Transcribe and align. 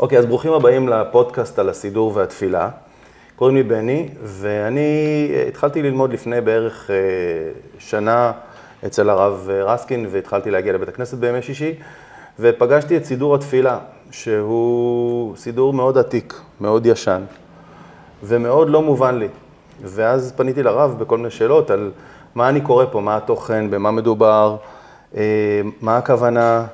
אוקיי, 0.00 0.18
אז 0.18 0.26
ברוכים 0.26 0.52
הבאים 0.52 0.88
לפודקאסט 0.88 1.58
על 1.58 1.68
הסידור 1.68 2.12
והתפילה. 2.14 2.68
קוראים 3.36 3.56
לי 3.56 3.62
בני, 3.62 4.08
ואני 4.22 5.30
התחלתי 5.48 5.82
ללמוד 5.82 6.12
לפני 6.12 6.40
בערך 6.40 6.90
אה, 6.90 6.96
שנה 7.78 8.32
אצל 8.86 9.10
הרב 9.10 9.48
רסקין, 9.50 10.06
והתחלתי 10.10 10.50
להגיע 10.50 10.72
לבית 10.72 10.88
הכנסת 10.88 11.18
בימי 11.18 11.42
שישי, 11.42 11.74
ופגשתי 12.40 12.96
את 12.96 13.04
סידור 13.04 13.34
התפילה, 13.34 13.78
שהוא 14.10 15.36
סידור 15.36 15.72
מאוד 15.72 15.98
עתיק, 15.98 16.40
מאוד 16.60 16.86
ישן, 16.86 17.22
ומאוד 18.22 18.70
לא 18.70 18.82
מובן 18.82 19.18
לי. 19.18 19.28
ואז 19.82 20.32
פניתי 20.36 20.62
לרב 20.62 20.98
בכל 20.98 21.16
מיני 21.16 21.30
שאלות 21.30 21.70
על 21.70 21.90
מה 22.34 22.48
אני 22.48 22.60
קורא 22.60 22.84
פה, 22.92 23.00
מה 23.00 23.16
התוכן, 23.16 23.70
במה 23.70 23.90
מדובר, 23.90 24.56
אה, 25.16 25.60
מה 25.80 25.96
הכוונה. 25.96 26.66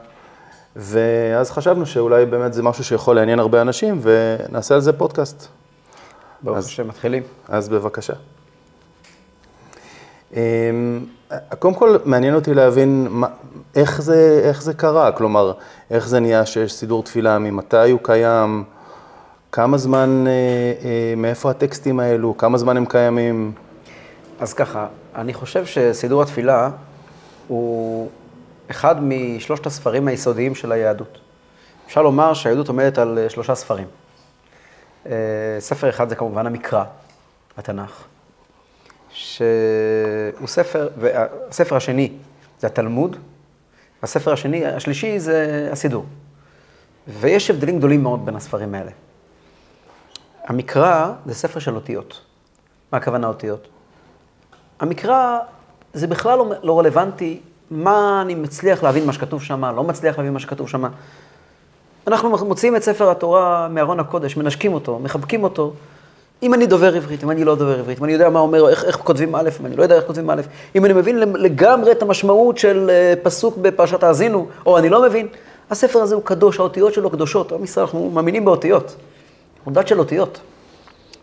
ואז 0.76 1.50
חשבנו 1.50 1.86
שאולי 1.86 2.26
באמת 2.26 2.52
זה 2.52 2.62
משהו 2.62 2.84
שיכול 2.84 3.16
לעניין 3.16 3.38
הרבה 3.38 3.60
אנשים, 3.60 4.00
ונעשה 4.02 4.74
על 4.74 4.80
זה 4.80 4.92
פודקאסט. 4.92 5.46
ברוך 6.42 6.58
השם, 6.58 6.88
מתחילים. 6.88 7.22
אז 7.48 7.68
בבקשה. 7.68 8.12
אמ, 10.36 10.40
קודם 11.58 11.74
כל, 11.74 11.96
מעניין 12.04 12.34
אותי 12.34 12.54
להבין 12.54 13.06
מה, 13.10 13.26
איך, 13.76 14.02
זה, 14.02 14.40
איך 14.44 14.62
זה 14.62 14.74
קרה, 14.74 15.12
כלומר, 15.12 15.52
איך 15.90 16.08
זה 16.08 16.20
נהיה 16.20 16.46
שיש 16.46 16.72
סידור 16.72 17.02
תפילה, 17.02 17.38
ממתי 17.38 17.90
הוא 17.90 18.00
קיים, 18.02 18.64
כמה 19.52 19.78
זמן, 19.78 20.24
אה, 20.26 20.32
אה, 20.32 21.14
מאיפה 21.16 21.50
הטקסטים 21.50 22.00
האלו, 22.00 22.36
כמה 22.36 22.58
זמן 22.58 22.76
הם 22.76 22.86
קיימים. 22.86 23.52
אז 24.40 24.52
ככה, 24.52 24.86
אני 25.14 25.34
חושב 25.34 25.66
שסידור 25.66 26.22
התפילה 26.22 26.70
הוא 27.48 28.08
אחד 28.70 29.02
משלושת 29.02 29.66
הספרים 29.66 30.08
היסודיים 30.08 30.54
של 30.54 30.72
היהדות. 30.72 31.18
אפשר 31.86 32.02
לומר 32.02 32.34
שהיהדות 32.34 32.68
עומדת 32.68 32.98
על 32.98 33.18
אה, 33.18 33.30
שלושה 33.30 33.54
ספרים. 33.54 33.86
אה, 35.06 35.12
ספר 35.58 35.88
אחד 35.88 36.08
זה 36.08 36.16
כמובן 36.16 36.46
המקרא, 36.46 36.84
התנ"ך, 37.56 38.04
שהוא 39.10 40.46
ספר, 40.46 40.88
והספר 40.98 41.76
השני 41.76 42.12
זה 42.60 42.66
התלמוד, 42.66 43.16
הספר 44.02 44.32
השני, 44.32 44.66
השלישי 44.66 45.18
זה 45.18 45.68
הסידור. 45.72 46.04
ויש 47.08 47.50
הבדלים 47.50 47.78
גדולים 47.78 48.02
מאוד 48.02 48.26
בין 48.26 48.36
הספרים 48.36 48.74
האלה. 48.74 48.90
המקרא 50.44 51.12
זה 51.26 51.34
ספר 51.34 51.60
של 51.60 51.74
אותיות. 51.74 52.20
מה 52.92 52.98
הכוונה 52.98 53.26
אותיות? 53.26 53.68
המקרא 54.80 55.38
זה 55.92 56.06
בכלל 56.06 56.38
לא, 56.38 56.52
לא 56.62 56.78
רלוונטי 56.78 57.40
מה 57.70 58.22
אני 58.22 58.34
מצליח 58.34 58.82
להבין 58.82 59.06
מה 59.06 59.12
שכתוב 59.12 59.42
שם, 59.42 59.64
לא 59.64 59.84
מצליח 59.84 60.18
להבין 60.18 60.32
מה 60.32 60.40
שכתוב 60.40 60.68
שם. 60.68 60.84
אנחנו 62.06 62.30
מוציאים 62.46 62.76
את 62.76 62.82
ספר 62.82 63.10
התורה 63.10 63.68
מארון 63.70 64.00
הקודש, 64.00 64.36
מנשקים 64.36 64.74
אותו, 64.74 64.98
מחבקים 64.98 65.42
אותו. 65.42 65.72
אם 66.42 66.54
אני 66.54 66.66
דובר 66.66 66.96
עברית, 66.96 67.24
אם 67.24 67.30
אני 67.30 67.44
לא 67.44 67.54
דובר 67.54 67.78
עברית, 67.78 67.98
אם 67.98 68.04
אני 68.04 68.12
יודע 68.12 68.30
מה 68.30 68.40
אומר, 68.40 68.68
איך, 68.68 68.84
איך 68.84 68.96
כותבים 68.96 69.34
א', 69.34 69.48
אם 69.60 69.66
אני 69.66 69.76
לא 69.76 69.82
יודע 69.82 69.96
איך 69.96 70.04
כותבים 70.04 70.30
א', 70.30 70.42
אם 70.74 70.84
אני 70.84 70.92
מבין 70.92 71.18
לגמרי 71.18 71.92
את 71.92 72.02
המשמעות 72.02 72.58
של 72.58 72.90
אה, 72.90 73.14
פסוק 73.22 73.56
בפרשת 73.56 74.02
האזינו, 74.02 74.46
או 74.66 74.78
אני 74.78 74.88
לא 74.88 75.02
מבין, 75.02 75.28
הספר 75.70 75.98
הזה 75.98 76.14
הוא 76.14 76.22
קדוש, 76.22 76.58
האותיות 76.58 76.94
שלו 76.94 77.10
קדושות. 77.10 77.52
עם 77.52 77.64
ישראל, 77.64 77.86
אנחנו 77.86 78.10
מאמינים 78.10 78.44
באותיות. 78.44 78.96
אנחנו 79.58 79.72
דת 79.72 79.88
של 79.88 79.98
אותיות. 79.98 80.40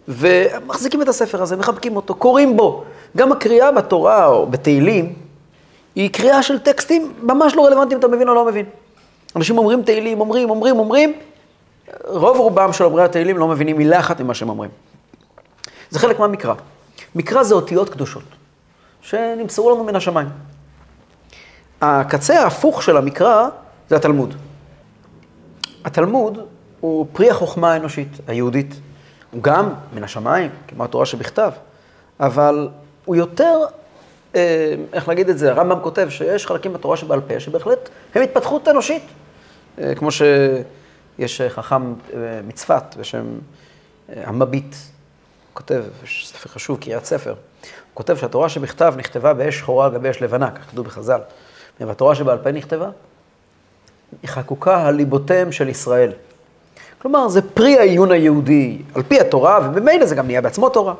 ומחזיקים 0.07 1.01
את 1.01 1.07
הספר 1.07 1.41
הזה, 1.41 1.55
מחבקים 1.57 1.95
אותו, 1.95 2.15
קוראים 2.15 2.57
בו. 2.57 2.83
גם 3.17 3.31
הקריאה 3.31 3.71
בתורה 3.71 4.27
או 4.27 4.47
בתהילים, 4.47 5.13
היא 5.95 6.09
קריאה 6.09 6.43
של 6.43 6.59
טקסטים 6.59 7.13
ממש 7.21 7.55
לא 7.55 7.65
רלוונטיים, 7.65 7.99
אתה 7.99 8.07
מבין 8.07 8.29
או 8.29 8.33
לא 8.33 8.45
מבין. 8.45 8.65
אנשים 9.35 9.57
אומרים 9.57 9.83
תהילים, 9.83 10.19
אומרים, 10.19 10.49
אומרים, 10.49 10.79
אומרים, 10.79 11.13
רוב 12.03 12.37
רובם 12.37 12.73
של 12.73 12.83
אומרי 12.83 13.03
התהילים 13.03 13.37
לא 13.37 13.47
מבינים 13.47 13.77
מילה 13.77 13.99
אחת 13.99 14.21
ממה 14.21 14.33
שהם 14.33 14.49
אומרים. 14.49 14.71
זה 15.89 15.99
חלק 15.99 16.19
מהמקרא. 16.19 16.53
מקרא 17.15 17.43
זה 17.43 17.55
אותיות 17.55 17.89
קדושות, 17.89 18.23
שנמסרו 19.01 19.71
לנו 19.71 19.83
מן 19.83 19.95
השמיים. 19.95 20.29
הקצה 21.81 22.41
ההפוך 22.41 22.83
של 22.83 22.97
המקרא 22.97 23.47
זה 23.89 23.95
התלמוד. 23.95 24.35
התלמוד 25.85 26.45
הוא 26.79 27.07
פרי 27.13 27.29
החוכמה 27.29 27.73
האנושית, 27.73 28.17
היהודית. 28.27 28.75
הוא 29.31 29.43
גם 29.43 29.69
מן 29.93 30.03
השמיים, 30.03 30.51
כמו 30.67 30.83
התורה 30.83 31.05
שבכתב, 31.05 31.51
אבל 32.19 32.69
הוא 33.05 33.15
יותר 33.15 33.59
איך 34.93 35.07
להגיד 35.07 35.29
את 35.29 35.37
זה, 35.37 35.51
הרמב"ם 35.51 35.79
כותב 35.81 36.07
שיש 36.09 36.45
חלקים 36.45 36.73
בתורה 36.73 36.97
שבעל 36.97 37.21
פה 37.21 37.39
שבהחלט 37.39 37.89
הם 38.15 38.21
התפתחות 38.21 38.67
אנושית. 38.67 39.03
אה, 39.79 39.95
כמו 39.95 40.09
שיש 40.11 41.41
חכם 41.49 41.93
אה, 42.13 42.39
מצפת 42.47 42.83
בשם 42.99 43.25
המביט, 44.15 44.73
הוא 44.73 45.53
כותב, 45.53 45.83
יש 46.03 46.27
ספר 46.27 46.49
חשוב, 46.49 46.77
קריאת 46.81 47.05
ספר, 47.05 47.29
הוא 47.29 47.37
כותב 47.93 48.17
שהתורה 48.17 48.49
שבכתב 48.49 48.93
נכתבה 48.97 49.33
באש 49.33 49.57
שחורה 49.57 49.85
על 49.85 49.93
גבי 49.93 50.09
אש 50.09 50.21
לבנה, 50.21 50.51
כך 50.51 50.69
כתוב 50.69 50.85
בחז"ל, 50.85 51.19
והתורה 51.79 52.15
שבעל 52.15 52.37
פה 52.37 52.51
נכתבה, 52.51 52.89
היא 54.21 54.29
חקוקה 54.29 54.87
על 54.87 54.95
ליבותיהם 54.95 55.51
של 55.51 55.69
ישראל. 55.69 56.11
כלומר, 57.01 57.29
זה 57.29 57.41
פרי 57.41 57.79
העיון 57.79 58.11
היהודי, 58.11 58.81
על 58.95 59.03
פי 59.03 59.19
התורה, 59.19 59.59
ובמילא 59.69 60.05
זה 60.05 60.15
גם 60.15 60.27
נהיה 60.27 60.41
בעצמו 60.41 60.69
תורה. 60.69 60.93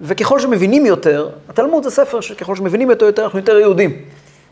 וככל 0.00 0.40
שמבינים 0.40 0.86
יותר, 0.86 1.30
התלמוד 1.48 1.82
זה 1.84 1.90
ספר 1.90 2.20
שככל 2.20 2.56
שמבינים 2.56 2.90
אותו 2.90 3.04
יותר, 3.04 3.24
אנחנו 3.24 3.38
יותר 3.38 3.58
יהודים. 3.58 4.04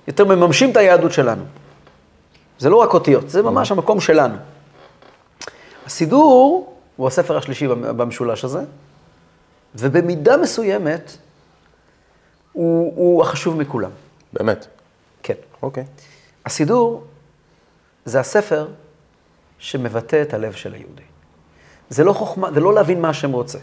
יותר 0.09 0.25
מממשים 0.25 0.71
את 0.71 0.77
היהדות 0.77 1.13
שלנו. 1.13 1.45
זה 2.59 2.71
לא 2.71 2.77
רק 2.77 2.95
אותיות, 2.95 3.31
זה 3.31 3.43
ממש 3.43 3.71
המקום 3.71 4.01
שלנו. 4.01 4.35
הסידור 5.87 6.75
הוא 6.97 7.07
הספר 7.07 7.37
השלישי 7.37 7.69
במשולש 7.69 8.45
הזה, 8.45 8.61
ובמידה 9.75 10.37
מסוימת 10.37 11.17
הוא, 12.53 12.93
הוא 12.97 13.23
החשוב 13.23 13.57
מכולם. 13.57 13.91
באמת? 14.33 14.67
כן. 15.23 15.35
אוקיי. 15.63 15.85
הסידור 16.47 17.05
זה 18.05 18.21
הספר 18.21 18.69
שמבטא 19.59 20.23
את 20.23 20.35
הלב 20.35 20.53
של 20.53 20.75
היהודי. 20.75 21.03
זה 21.91 22.05
לא 22.05 22.13
חוכמה, 22.13 22.53
זה 22.53 22.61
לא 22.61 22.75
להבין 22.75 23.01
מה 23.01 23.09
השם 23.09 23.33
רוצה, 23.33 23.59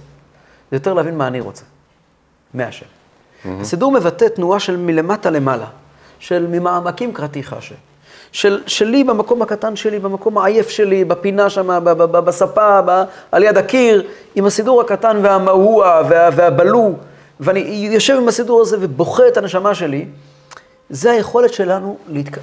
זה 0.71 0.75
יותר 0.75 0.93
להבין 0.93 1.17
מה 1.17 1.27
אני 1.27 1.39
רוצה. 1.39 1.63
מהשם. 2.53 2.85
Mm-hmm. 2.85 3.47
הסידור 3.61 3.91
מבטא 3.91 4.25
תנועה 4.25 4.59
של 4.59 4.77
מלמטה 4.77 5.29
למעלה, 5.29 5.67
של 6.19 6.47
ממעמקים 6.49 7.13
קראתיך 7.13 7.53
השם. 7.53 7.75
של, 8.31 8.61
שלי 8.67 9.03
במקום 9.03 9.41
הקטן 9.41 9.75
שלי, 9.75 9.99
במקום 9.99 10.37
העייף 10.37 10.69
שלי, 10.69 11.05
בפינה 11.05 11.49
שם, 11.49 11.83
בספה, 12.11 12.79
על 13.31 13.43
יד 13.43 13.57
הקיר, 13.57 14.07
עם 14.35 14.45
הסידור 14.45 14.81
הקטן 14.81 15.19
והמהוע 15.21 16.01
וה, 16.09 16.29
והבלו, 16.35 16.93
ואני 17.39 17.59
יושב 17.91 18.15
עם 18.17 18.27
הסידור 18.27 18.61
הזה 18.61 18.77
ובוכה 18.79 19.27
את 19.27 19.37
הנשמה 19.37 19.75
שלי, 19.75 20.05
זה 20.89 21.11
היכולת 21.11 21.53
שלנו 21.53 21.97
להתק... 22.07 22.37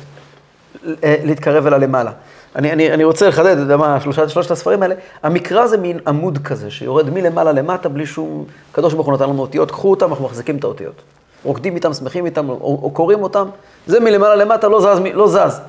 להתקרב 1.02 1.66
אל 1.66 1.74
הלמעלה. 1.74 2.10
אני, 2.56 2.72
אני, 2.72 2.92
אני 2.94 3.04
רוצה 3.04 3.28
לחדד, 3.28 3.52
אתה 3.52 3.60
יודע 3.60 3.76
מה, 3.76 4.00
שלושת, 4.00 4.28
שלושת 4.28 4.50
הספרים 4.50 4.82
האלה, 4.82 4.94
המקרא 5.22 5.66
זה 5.66 5.76
מין 5.76 5.98
עמוד 6.06 6.38
כזה, 6.38 6.70
שיורד 6.70 7.10
מלמעלה 7.10 7.52
למטה 7.52 7.88
בלי 7.88 8.06
שום, 8.06 8.44
הקדוש 8.72 8.94
ברוך 8.94 9.06
הוא 9.06 9.14
נתן 9.14 9.28
לנו 9.28 9.42
אותיות, 9.42 9.70
קחו 9.70 9.90
אותם, 9.90 10.10
אנחנו 10.10 10.24
מחזיקים 10.24 10.56
את 10.56 10.64
האותיות. 10.64 11.02
רוקדים 11.44 11.74
איתם, 11.74 11.92
שמחים 11.92 12.26
איתם, 12.26 12.48
או, 12.48 12.80
או 12.82 12.90
קוראים 12.90 13.22
אותם, 13.22 13.48
זה 13.86 14.00
מלמעלה 14.00 14.36
למטה, 14.36 14.68
לא 14.68 14.80
זז, 14.80 15.00
לא 15.14 15.28
זז. 15.28 15.60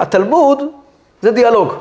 התלמוד 0.00 0.58
זה 1.22 1.30
דיאלוג. 1.30 1.72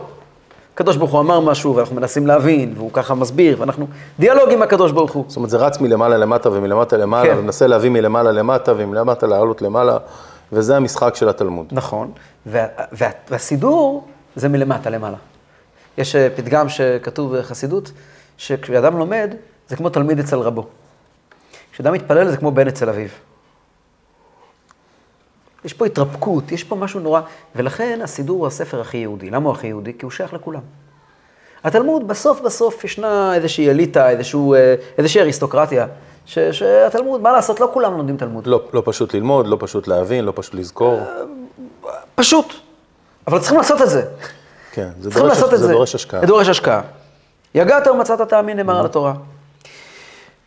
הקדוש 0.73 0.97
ברוך 0.97 1.11
הוא 1.11 1.19
אמר 1.19 1.39
משהו, 1.39 1.75
ואנחנו 1.75 1.95
מנסים 1.95 2.27
להבין, 2.27 2.73
והוא 2.77 2.89
ככה 2.93 3.15
מסביר, 3.15 3.55
ואנחנו 3.59 3.87
דיאלוג 4.19 4.49
עם 4.49 4.61
הקדוש 4.61 4.91
ברוך 4.91 5.11
הוא. 5.11 5.25
זאת 5.27 5.37
אומרת, 5.37 5.49
זה 5.49 5.57
רץ 5.57 5.81
מלמעלה 5.81 6.17
למטה 6.17 6.49
ומלמטה 6.51 6.97
למעלה, 6.97 7.33
כן. 7.33 7.39
ומנסה 7.39 7.67
להביא 7.67 7.89
מלמעלה 7.89 8.31
למטה 8.31 8.73
ומלמטה 8.77 9.27
לעלות 9.27 9.61
למעלה, 9.61 9.97
וזה 10.51 10.77
המשחק 10.77 11.15
של 11.15 11.29
התלמוד. 11.29 11.65
נכון, 11.71 12.11
וה, 12.45 12.65
וה, 12.91 13.09
והסידור... 13.29 14.07
זה 14.35 14.49
מלמטה 14.49 14.89
למעלה. 14.89 15.17
יש 15.97 16.15
אה, 16.15 16.27
פתגם 16.35 16.69
שכתוב 16.69 17.37
בחסידות, 17.37 17.91
שכשאדם 18.37 18.97
לומד, 18.97 19.33
זה 19.67 19.75
כמו 19.75 19.89
תלמיד 19.89 20.19
אצל 20.19 20.39
רבו. 20.39 20.67
כשאדם 21.71 21.93
מתפלל 21.93 22.29
זה 22.29 22.37
כמו 22.37 22.51
בן 22.51 22.67
אצל 22.67 22.89
אביו. 22.89 23.09
יש 25.65 25.73
פה 25.73 25.85
התרפקות, 25.85 26.51
יש 26.51 26.63
פה 26.63 26.75
משהו 26.75 26.99
נורא, 26.99 27.21
ולכן 27.55 27.99
הסידור 28.03 28.39
הוא 28.39 28.47
הספר 28.47 28.81
הכי 28.81 28.97
יהודי. 28.97 29.29
למה 29.29 29.45
הוא 29.45 29.55
הכי 29.55 29.67
יהודי? 29.67 29.93
כי 29.93 30.05
הוא 30.05 30.11
שייך 30.11 30.33
לכולם. 30.33 30.61
התלמוד, 31.63 32.07
בסוף 32.07 32.41
בסוף 32.41 32.83
ישנה 32.83 33.35
איזושהי 33.35 33.69
אליטה, 33.69 34.09
איזשהו, 34.09 34.53
אה, 34.53 34.75
איזושהי 34.97 35.21
אריסטוקרטיה, 35.21 35.87
ש, 36.25 36.39
שהתלמוד, 36.39 37.21
מה 37.21 37.31
לעשות, 37.31 37.59
לא 37.59 37.69
כולם 37.73 37.97
לומדים 37.97 38.17
תלמוד. 38.17 38.47
לא, 38.47 38.61
לא 38.73 38.81
פשוט 38.85 39.13
ללמוד, 39.13 39.47
לא 39.47 39.57
פשוט 39.59 39.87
להבין, 39.87 40.25
לא 40.25 40.33
פשוט 40.35 40.53
לזכור. 40.53 40.99
אה, 40.99 41.91
פשוט. 42.15 42.68
אבל 43.29 43.39
צריכים 43.39 43.57
לעשות 43.57 43.81
את 43.81 43.89
זה. 43.89 44.01
כן, 44.71 44.89
זה 44.99 45.09
דורש, 45.09 45.29
לעשות 45.29 45.49
זה, 45.49 45.57
זה 45.57 45.73
דורש 45.73 45.95
השקעה. 45.95 46.21
זה 46.21 46.27
דורש 46.27 46.47
השקעה. 46.47 46.81
יגעת 47.55 47.87
ומצאת 47.87 48.21
תאמין 48.21 48.57
נאמר 48.57 48.79
על 48.79 48.85
התורה. 48.85 49.13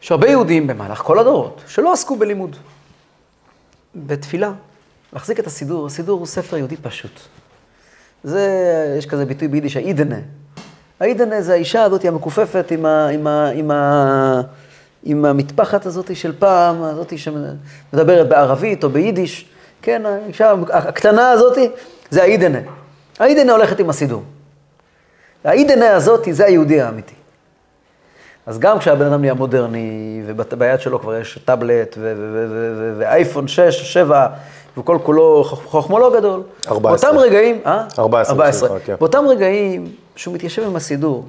יש 0.03 0.11
הרבה 0.11 0.29
יהודים 0.29 0.67
במהלך 0.67 0.99
כל 0.99 1.19
הדורות 1.19 1.61
שלא 1.67 1.93
עסקו 1.93 2.17
בלימוד. 2.17 2.57
בתפילה, 3.95 4.53
להחזיק 5.13 5.41
את 5.41 5.47
הסידור, 5.47 5.87
הסידור 5.87 6.19
הוא 6.19 6.27
ספר 6.27 6.57
יהודי 6.57 6.77
פשוט. 6.77 7.21
זה, 8.25 8.49
יש 8.99 9.07
כזה 9.07 9.25
ביטוי 9.25 9.49
ביידיש, 9.49 9.77
האידנה. 9.77 10.19
העידנה 11.01 11.43
זה 11.43 11.53
האישה 11.53 11.83
הזאת 11.83 12.05
המכופפת 12.05 12.71
עם, 12.71 12.87
ה, 12.87 13.09
עם, 13.09 13.27
ה, 13.27 13.49
עם, 13.49 13.71
ה, 13.71 14.41
עם 15.03 15.25
המטפחת 15.25 15.87
הזאת 15.87 16.17
של 16.17 16.33
פעם, 16.39 16.83
הזאת 16.83 17.19
שמדברת 17.19 18.29
בערבית 18.29 18.85
או 18.85 18.91
ביידיש, 18.91 19.52
כן, 19.83 20.03
האישה 20.07 20.55
הקטנה 20.71 21.31
הזאת, 21.31 21.59
זה 22.11 22.23
העידנה. 22.23 22.59
העידנה 23.19 23.53
הולכת 23.53 23.81
עם 23.81 23.91
הסידור. 23.91 24.23
העידנה 25.45 25.91
הזאת 25.91 26.29
זה 26.31 26.45
היהודי 26.45 26.81
האמיתי. 26.81 27.15
אז 28.47 28.59
גם 28.59 28.79
כשהבן 28.79 29.07
אדם 29.07 29.21
נהיה 29.21 29.35
מודרני, 29.35 30.23
וביד 30.27 30.81
שלו 30.81 31.01
כבר 31.01 31.15
יש 31.15 31.39
טאבלט, 31.45 31.99
ואייפון 32.99 33.49
6, 33.49 33.93
7, 33.93 34.27
וכל 34.79 34.99
כולו 35.03 35.45
חוכמולוג 35.45 36.17
גדול. 36.17 36.43
14. 36.69 37.13
באותם 37.13 37.27
רגעים, 37.27 37.61
אה? 37.67 37.87
14, 37.99 38.33
14. 38.33 38.69
סליחה, 38.69 38.85
כן. 38.85 38.95
באותם 38.99 39.25
רגעים 39.29 39.87
שהוא 40.17 40.35
מתיישב 40.35 40.63
עם 40.63 40.77
הסידור, 40.77 41.25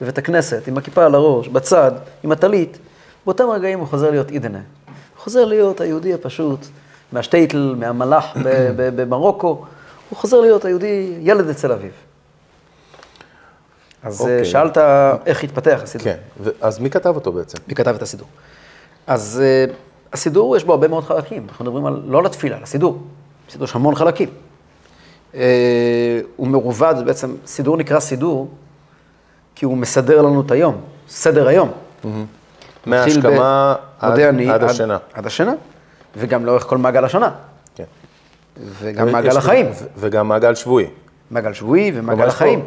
בבית 0.00 0.18
הכנסת, 0.18 0.68
עם 0.68 0.78
הכיפה 0.78 1.04
על 1.04 1.14
הראש, 1.14 1.48
בצד, 1.48 1.92
עם 2.24 2.32
הטלית, 2.32 2.78
באותם 3.26 3.50
רגעים 3.50 3.78
הוא 3.78 3.88
חוזר 3.88 4.10
להיות 4.10 4.30
אידנה. 4.30 4.58
הוא 4.58 5.22
חוזר 5.22 5.44
להיות 5.44 5.80
היהודי 5.80 6.14
הפשוט, 6.14 6.66
מהשטייטל, 7.12 7.74
מהמלאך 7.78 8.24
במרוקו, 8.76 9.64
הוא 10.08 10.18
חוזר 10.18 10.40
להיות 10.40 10.64
היהודי, 10.64 11.14
ילד 11.20 11.48
אצל 11.48 11.72
אביו. 11.72 11.90
אז 14.02 14.20
אוקיי. 14.20 14.42
okay. 14.42 14.44
שאלת 14.44 14.78
איך 15.26 15.44
התפתח 15.44 15.80
הסידור. 15.82 16.04
כן, 16.04 16.16
אז 16.60 16.78
מי 16.78 16.90
כתב 16.90 17.14
אותו 17.14 17.32
בעצם? 17.32 17.58
מי 17.68 17.74
כתב 17.74 17.94
את 17.94 18.02
הסידור. 18.02 18.28
אז 19.06 19.42
uh, 19.42 19.72
הסידור, 20.12 20.56
יש 20.56 20.64
בו 20.64 20.72
הרבה 20.72 20.88
מאוד 20.88 21.04
חלקים. 21.04 21.46
אנחנו 21.48 21.64
מדברים 21.64 21.86
על, 21.86 22.02
לא 22.06 22.18
על 22.18 22.26
התפילה, 22.26 22.56
על 22.56 22.62
הסידור. 22.62 22.98
סידור 23.50 23.64
יש 23.64 23.74
המון 23.74 23.94
חלקים. 23.94 24.28
Uh, 25.32 25.36
הוא 26.36 26.48
מרובד, 26.48 26.94
בעצם, 27.06 27.34
סידור 27.46 27.76
נקרא 27.76 28.00
סידור, 28.00 28.48
כי 29.54 29.64
הוא 29.64 29.76
מסדר 29.76 30.22
לנו 30.22 30.40
את 30.40 30.50
היום, 30.50 30.80
סדר 31.08 31.48
היום. 31.48 31.70
מתחיל 32.04 32.22
מההשכמה 32.86 33.74
עד, 33.98 34.18
אני, 34.18 34.50
עד 34.50 34.64
השינה. 34.64 34.98
עד 35.12 35.26
השינה, 35.26 35.52
וגם 36.16 36.46
לאורך 36.46 36.62
כל 36.62 36.78
מעגל 36.78 37.04
השנה, 37.04 37.30
כן. 37.76 37.84
וגם 38.78 39.12
מעגל 39.12 39.36
החיים, 39.36 39.66
ו- 39.66 39.84
וגם 39.96 40.28
מעגל 40.28 40.54
שבועי. 40.54 40.86
מעגל 41.30 41.52
שבועי 41.52 41.92
ומעגל 41.94 42.18
יש 42.20 42.24
פה- 42.26 42.32
החיים. 42.34 42.60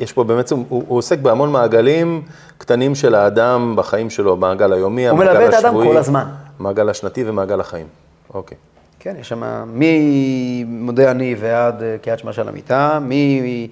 יש 0.00 0.12
פה 0.12 0.24
באמת, 0.24 0.50
הוא, 0.50 0.64
הוא 0.68 0.98
עוסק 0.98 1.18
בהמון 1.18 1.50
מעגלים 1.52 2.22
קטנים 2.58 2.94
של 2.94 3.14
האדם 3.14 3.74
בחיים 3.76 4.10
שלו, 4.10 4.36
מעגל 4.36 4.72
היומי, 4.72 5.08
הוא 5.08 5.16
המעגל 5.18 5.30
מלווה 5.32 5.48
את 5.48 5.54
האדם 5.54 5.68
השבועי, 5.68 5.88
כל 5.88 5.96
הזמן. 5.96 6.24
מעגל 6.58 6.88
השנתי 6.88 7.24
ומעגל 7.26 7.60
החיים. 7.60 7.86
אוקיי. 8.34 8.56
כן, 9.00 9.14
יש 9.20 9.28
שם 9.28 9.42
ממודה 9.66 11.10
אני 11.10 11.34
ועד 11.40 11.82
אה, 11.82 11.96
קריאת 12.02 12.18
שמע 12.18 12.32
של 12.32 12.48
המיטה, 12.48 12.98
מערבית 13.02 13.70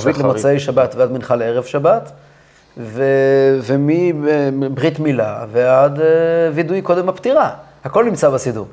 שחרית. 0.00 0.18
למוצאי 0.18 0.58
שבת 0.60 0.94
ועד 0.94 1.12
מנחה 1.12 1.36
לערב 1.36 1.64
שבת, 1.64 2.12
ו- 2.76 3.58
ומברית 3.62 4.98
מילה 4.98 5.44
ועד 5.52 6.00
אה, 6.00 6.06
וידוי 6.54 6.82
קודם 6.82 7.08
הפטירה. 7.08 7.50
הכל 7.84 8.04
נמצא 8.04 8.30
בסידור. 8.30 8.68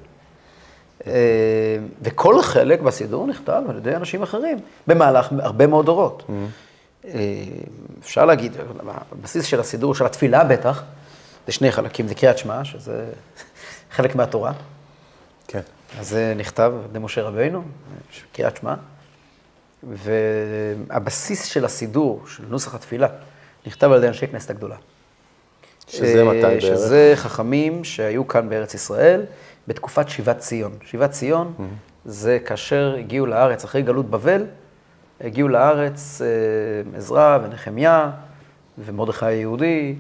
אה, 1.07 1.77
וכל 2.01 2.41
חלק 2.41 2.81
בסידור 2.81 3.27
נכתב 3.27 3.61
על 3.69 3.77
ידי 3.77 3.95
אנשים 3.95 4.23
אחרים, 4.23 4.59
במהלך 4.87 5.29
הרבה 5.39 5.67
מאוד 5.67 5.85
דורות. 5.85 6.23
אה, 7.05 7.11
אפשר 7.99 8.25
להגיד, 8.25 8.57
הבסיס 9.11 9.45
של 9.45 9.59
הסידור, 9.59 9.95
של 9.95 10.05
התפילה 10.05 10.43
בטח, 10.43 10.83
זה 11.47 11.53
שני 11.53 11.71
חלקים, 11.71 12.07
זה 12.07 12.15
קריאת 12.15 12.37
שמע, 12.37 12.65
שזה 12.65 13.05
חלק 13.95 14.15
מהתורה. 14.15 14.51
כן. 15.47 15.61
אז 15.99 16.09
זה 16.09 16.33
נכתב 16.37 16.73
על 16.79 16.89
ידי 16.89 16.99
משה 16.99 17.21
רבינו, 17.21 17.63
קריאת 18.33 18.57
שמע, 18.57 18.75
והבסיס 19.83 21.45
של 21.45 21.65
הסידור, 21.65 22.23
של 22.27 22.43
נוסח 22.49 22.75
התפילה, 22.75 23.07
נכתב 23.67 23.91
על 23.91 23.97
ידי 23.97 24.07
אנשי 24.07 24.27
כנסת 24.27 24.49
הגדולה. 24.49 24.75
שזה 25.87 26.23
מתי 26.23 26.41
בערך? 26.41 26.61
שזה 26.61 27.13
חכמים 27.15 27.83
שהיו 27.83 28.27
כאן 28.27 28.49
בארץ 28.49 28.73
ישראל 28.73 29.25
בתקופת 29.67 30.09
שיבת 30.09 30.37
ציון. 30.39 30.71
שיבת 30.85 31.11
ציון 31.11 31.53
זה 32.05 32.37
כאשר 32.45 32.95
הגיעו 32.99 33.25
לארץ, 33.25 33.63
אחרי 33.63 33.81
גלות 33.81 34.09
בבל, 34.09 34.45
הגיעו 35.21 35.47
לארץ 35.47 36.21
אה, 36.21 36.97
עזרא 36.97 37.37
ונחמיה 37.43 38.11
ומרדכי 38.77 39.25
היהודי 39.25 39.95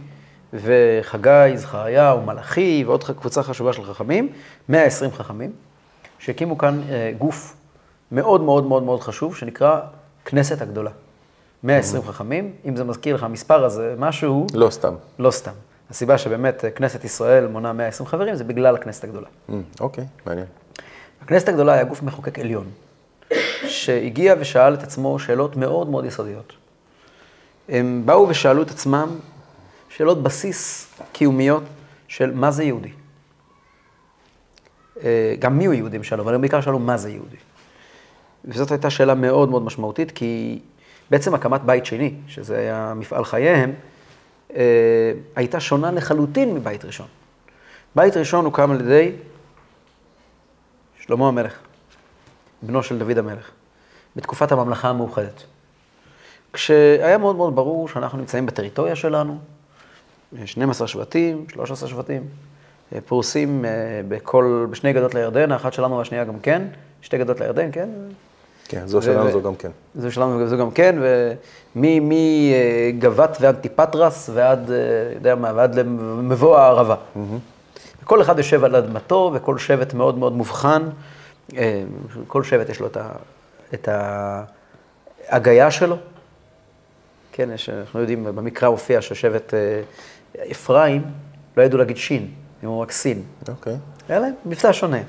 וחגי, 0.53 1.51
זכריה 1.55 2.15
ומלאכי 2.15 2.83
ועוד 2.87 3.03
קבוצה 3.03 3.43
חשובה 3.43 3.73
של 3.73 3.83
חכמים, 3.83 4.29
120 4.69 5.11
חכמים, 5.11 5.51
שהקימו 6.19 6.57
כאן 6.57 6.81
אה, 6.89 7.11
גוף 7.17 7.55
מאוד 8.11 8.41
מאוד 8.41 8.65
מאוד 8.65 8.83
מאוד 8.83 9.01
חשוב, 9.01 9.35
שנקרא 9.35 9.79
כנסת 10.25 10.61
הגדולה. 10.61 10.91
120 11.63 12.03
חכמים, 12.03 12.51
אם 12.65 12.75
זה 12.75 12.83
מזכיר 12.83 13.15
לך 13.15 13.23
המספר 13.23 13.65
הזה, 13.65 13.95
משהו, 13.97 14.47
לא 14.53 14.69
סתם. 14.69 14.93
לא 15.19 15.31
סתם. 15.31 15.51
הסיבה 15.89 16.17
שבאמת 16.17 16.65
אה, 16.65 16.71
כנסת 16.71 17.03
ישראל 17.03 17.47
מונה 17.47 17.73
120 17.73 18.07
חברים 18.07 18.35
זה 18.35 18.43
בגלל 18.43 18.75
הכנסת 18.75 19.03
הגדולה. 19.03 19.27
Mm, 19.27 19.53
אוקיי, 19.79 20.05
מעניין. 20.25 20.45
הכנסת 21.21 21.49
הגדולה 21.49 21.73
היה 21.73 21.83
גוף 21.83 22.03
מחוקק 22.03 22.39
עליון, 22.39 22.65
שהגיע 23.67 24.35
ושאל 24.39 24.73
את 24.73 24.83
עצמו 24.83 25.19
שאלות 25.19 25.55
מאוד 25.55 25.89
מאוד 25.89 26.05
יסודיות. 26.05 26.53
הם 27.69 28.01
באו 28.05 28.29
ושאלו 28.29 28.61
את 28.61 28.71
עצמם 28.71 29.19
שאלות 29.89 30.23
בסיס 30.23 30.93
קיומיות 31.11 31.63
של 32.07 32.31
מה 32.31 32.51
זה 32.51 32.63
יהודי. 32.63 32.91
אה, 35.03 35.35
גם 35.39 35.57
מי 35.57 35.65
הוא 35.65 35.73
יהודי 35.73 35.97
הם 35.97 36.03
שאלו, 36.03 36.23
אבל 36.23 36.35
הם 36.35 36.41
בעיקר 36.41 36.61
שאלו 36.61 36.79
מה 36.79 36.97
זה 36.97 37.09
יהודי. 37.09 37.37
וזאת 38.45 38.71
הייתה 38.71 38.89
שאלה 38.89 39.15
מאוד 39.15 39.49
מאוד 39.49 39.63
משמעותית, 39.63 40.11
כי 40.11 40.59
בעצם 41.09 41.33
הקמת 41.33 41.61
בית 41.61 41.85
שני, 41.85 42.13
שזה 42.27 42.57
היה 42.57 42.93
מפעל 42.95 43.25
חייהם, 43.25 43.73
הייתה 45.35 45.59
שונה 45.59 45.91
לחלוטין 45.91 46.55
מבית 46.55 46.85
ראשון. 46.85 47.07
בית 47.95 48.17
ראשון 48.17 48.45
הוקם 48.45 48.71
על 48.71 48.81
ידי 48.81 49.11
שלמה 50.99 51.27
המלך, 51.27 51.53
בנו 52.61 52.83
של 52.83 52.99
דוד 52.99 53.17
המלך, 53.17 53.51
בתקופת 54.15 54.51
הממלכה 54.51 54.89
המאוחדת. 54.89 55.43
כשהיה 56.53 57.17
מאוד 57.17 57.35
מאוד 57.35 57.55
ברור 57.55 57.89
שאנחנו 57.89 58.17
נמצאים 58.17 58.45
בטריטוריה 58.45 58.95
שלנו, 58.95 59.39
12 60.45 60.87
שבטים, 60.87 61.45
13 61.49 61.89
שבטים, 61.89 62.23
אה, 62.95 63.01
פרוסים 63.01 63.65
אה, 63.65 63.71
בכל, 64.07 64.67
בשני 64.69 64.93
גדות 64.93 65.15
לירדן, 65.15 65.51
האחת 65.51 65.73
שלנו 65.73 65.97
והשנייה 65.97 66.23
גם 66.23 66.39
כן, 66.39 66.67
שתי 67.01 67.17
גדות 67.17 67.39
לירדן, 67.39 67.69
כן? 67.71 67.89
כן, 68.67 68.87
זו 68.87 69.01
שלנו 69.01 69.31
זו 69.31 69.41
גם 69.41 69.55
כן. 69.55 69.69
זו 69.95 70.11
שלנו 70.11 70.39
וזו 70.39 70.57
גם 70.57 70.71
כן, 70.71 70.95
ומגבת 71.75 73.37
ואנטיפטרס 73.41 74.29
ועד, 74.33 74.71
אה, 74.71 74.77
יודע 75.15 75.35
מה, 75.35 75.51
ועד 75.55 75.75
למבוא 75.75 76.57
הערבה. 76.57 76.95
כל 78.03 78.21
אחד 78.21 78.37
יושב 78.37 78.63
על 78.63 78.75
אדמתו, 78.75 79.31
וכל 79.33 79.57
שבט 79.57 79.93
מאוד 79.93 80.17
מאוד 80.17 80.33
מובחן. 80.33 80.83
אה, 81.57 81.83
כל 82.27 82.43
שבט 82.43 82.69
יש 82.69 82.79
לו 82.79 82.87
את, 83.73 83.89
ההגייה 85.29 85.71
שלו. 85.71 85.97
כן, 87.31 87.49
יש, 87.53 87.69
אנחנו 87.69 87.99
יודעים, 87.99 88.23
במקרא 88.23 88.67
הופיע 88.67 89.01
ששבט 89.01 89.53
אה, 89.53 89.81
אפרים, 90.51 91.01
לא 91.57 91.63
ידעו 91.63 91.77
להגיד 91.79 91.97
שין, 91.97 92.21
הם 92.61 92.69
אמרו 92.69 92.81
רק 92.81 92.91
סין. 92.91 93.23
אוקיי. 93.49 93.75
היה 94.09 94.19
להם 94.19 94.33
מבטא 94.45 94.73
שונה. 94.73 94.99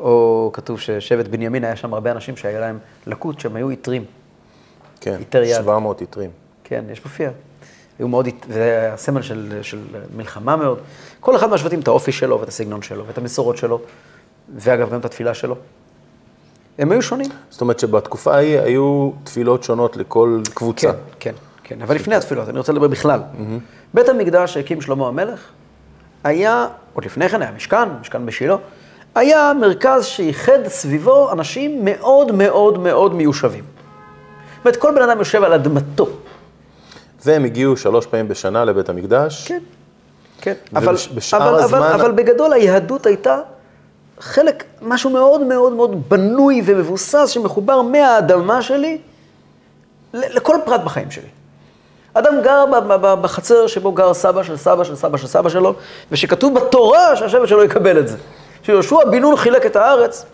או 0.00 0.50
כתוב 0.52 0.80
ששבט 0.80 1.28
בנימין, 1.28 1.64
היה 1.64 1.76
שם 1.76 1.94
הרבה 1.94 2.10
אנשים 2.10 2.36
שהיה 2.36 2.60
להם 2.60 2.78
לקות, 3.06 3.40
שהם 3.40 3.56
היו 3.56 3.68
עיטרים. 3.68 4.04
כן, 5.00 5.18
יד. 5.42 5.56
700 5.56 6.02
יתרים. 6.02 6.30
כן, 6.64 6.84
יש 6.92 7.04
מופיע. 7.04 7.30
היו 7.98 8.08
מאוד, 8.08 8.28
זה 8.48 8.62
היה 8.62 8.96
סמל 8.96 9.22
של, 9.22 9.58
של 9.62 9.78
מלחמה 10.16 10.56
מאוד. 10.56 10.78
כל 11.20 11.36
אחד 11.36 11.50
מהשבטים 11.50 11.80
את 11.80 11.88
האופי 11.88 12.12
שלו 12.12 12.40
ואת 12.40 12.48
הסגנון 12.48 12.82
שלו 12.82 13.06
ואת 13.06 13.18
המסורות 13.18 13.56
שלו, 13.56 13.80
ואגב, 14.56 14.90
גם 14.90 15.00
את 15.00 15.04
התפילה 15.04 15.34
שלו. 15.34 15.56
הם 16.78 16.92
היו 16.92 17.02
שונים. 17.02 17.30
זאת 17.50 17.60
אומרת 17.60 17.78
שבתקופה 17.78 18.34
ההיא 18.34 18.60
היו 18.60 19.10
תפילות 19.24 19.62
שונות 19.62 19.96
לכל 19.96 20.40
קבוצה. 20.54 20.92
כן, 20.92 20.98
כן, 21.20 21.34
כן. 21.64 21.82
אבל 21.82 21.94
לפני 21.94 22.14
התפילות, 22.14 22.48
אני 22.48 22.58
רוצה 22.58 22.72
לדבר 22.72 22.88
בכלל. 22.88 23.20
בית 23.94 24.08
המקדש 24.08 24.54
שהקים 24.54 24.80
שלמה 24.80 25.08
המלך, 25.08 25.40
היה, 26.24 26.66
עוד 26.92 27.04
לפני 27.04 27.28
כן 27.28 27.42
היה 27.42 27.52
משכן, 27.52 27.88
משכן 28.00 28.26
בשילה, 28.26 28.56
היה 29.14 29.52
מרכז 29.60 30.04
שאיחד 30.04 30.68
סביבו 30.68 31.32
אנשים 31.32 31.84
מאוד 31.84 32.32
מאוד 32.32 32.78
מאוד 32.78 33.14
מיושבים. 33.14 33.64
זאת 34.56 34.64
אומרת, 34.64 34.76
כל 34.76 34.94
בן 34.94 35.02
אדם 35.02 35.18
יושב 35.18 35.42
על 35.44 35.52
אדמתו. 35.52 36.08
והם 37.24 37.44
הגיעו 37.44 37.76
שלוש 37.76 38.06
פעמים 38.06 38.28
בשנה 38.28 38.64
לבית 38.64 38.88
המקדש. 38.88 39.44
כן, 39.48 39.58
כן. 40.40 40.52
אבל, 40.76 40.94
אבל, 41.32 41.54
הזמן- 41.54 41.78
אבל, 41.78 42.00
אבל 42.00 42.12
בגדול 42.12 42.52
היהדות 42.52 43.06
הייתה 43.06 43.38
חלק, 44.20 44.64
משהו 44.82 45.10
מאוד 45.10 45.40
מאוד 45.42 45.72
מאוד 45.72 46.08
בנוי 46.08 46.62
ומבוסס, 46.64 47.28
שמחובר 47.28 47.82
מהאדמה 47.82 48.62
שלי 48.62 48.98
לכל 50.14 50.56
פרט 50.64 50.80
בחיים 50.84 51.10
שלי. 51.10 51.28
אדם 52.14 52.34
גר 52.44 52.64
בחצר 53.22 53.66
שבו 53.66 53.92
גר 53.92 54.14
סבא 54.14 54.42
של 54.42 54.56
סבא 54.56 54.84
של 54.84 54.96
סבא 54.96 55.16
של 55.16 55.26
סבא 55.26 55.48
שלו, 55.48 55.74
ושכתוב 56.12 56.54
בתורה 56.54 57.16
שהשבט 57.16 57.48
שלו 57.48 57.64
יקבל 57.64 57.98
את 57.98 58.08
זה. 58.08 58.16
שיהושע 58.68 58.96
בן 59.10 59.18
נון 59.18 59.36
חילק 59.36 59.66
את 59.66 59.76
הארץ. 59.76 60.24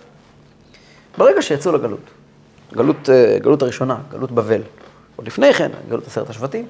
ברגע 1.18 1.42
שיצאו 1.42 1.72
לגלות, 1.72 2.00
גלות, 2.72 3.10
אה, 3.10 3.38
גלות 3.42 3.62
הראשונה, 3.62 3.98
גלות 4.10 4.32
בבל, 4.32 4.62
עוד 5.16 5.26
לפני 5.26 5.54
כן, 5.54 5.70
גלות 5.88 6.06
עשרת 6.06 6.30
השבטים. 6.30 6.66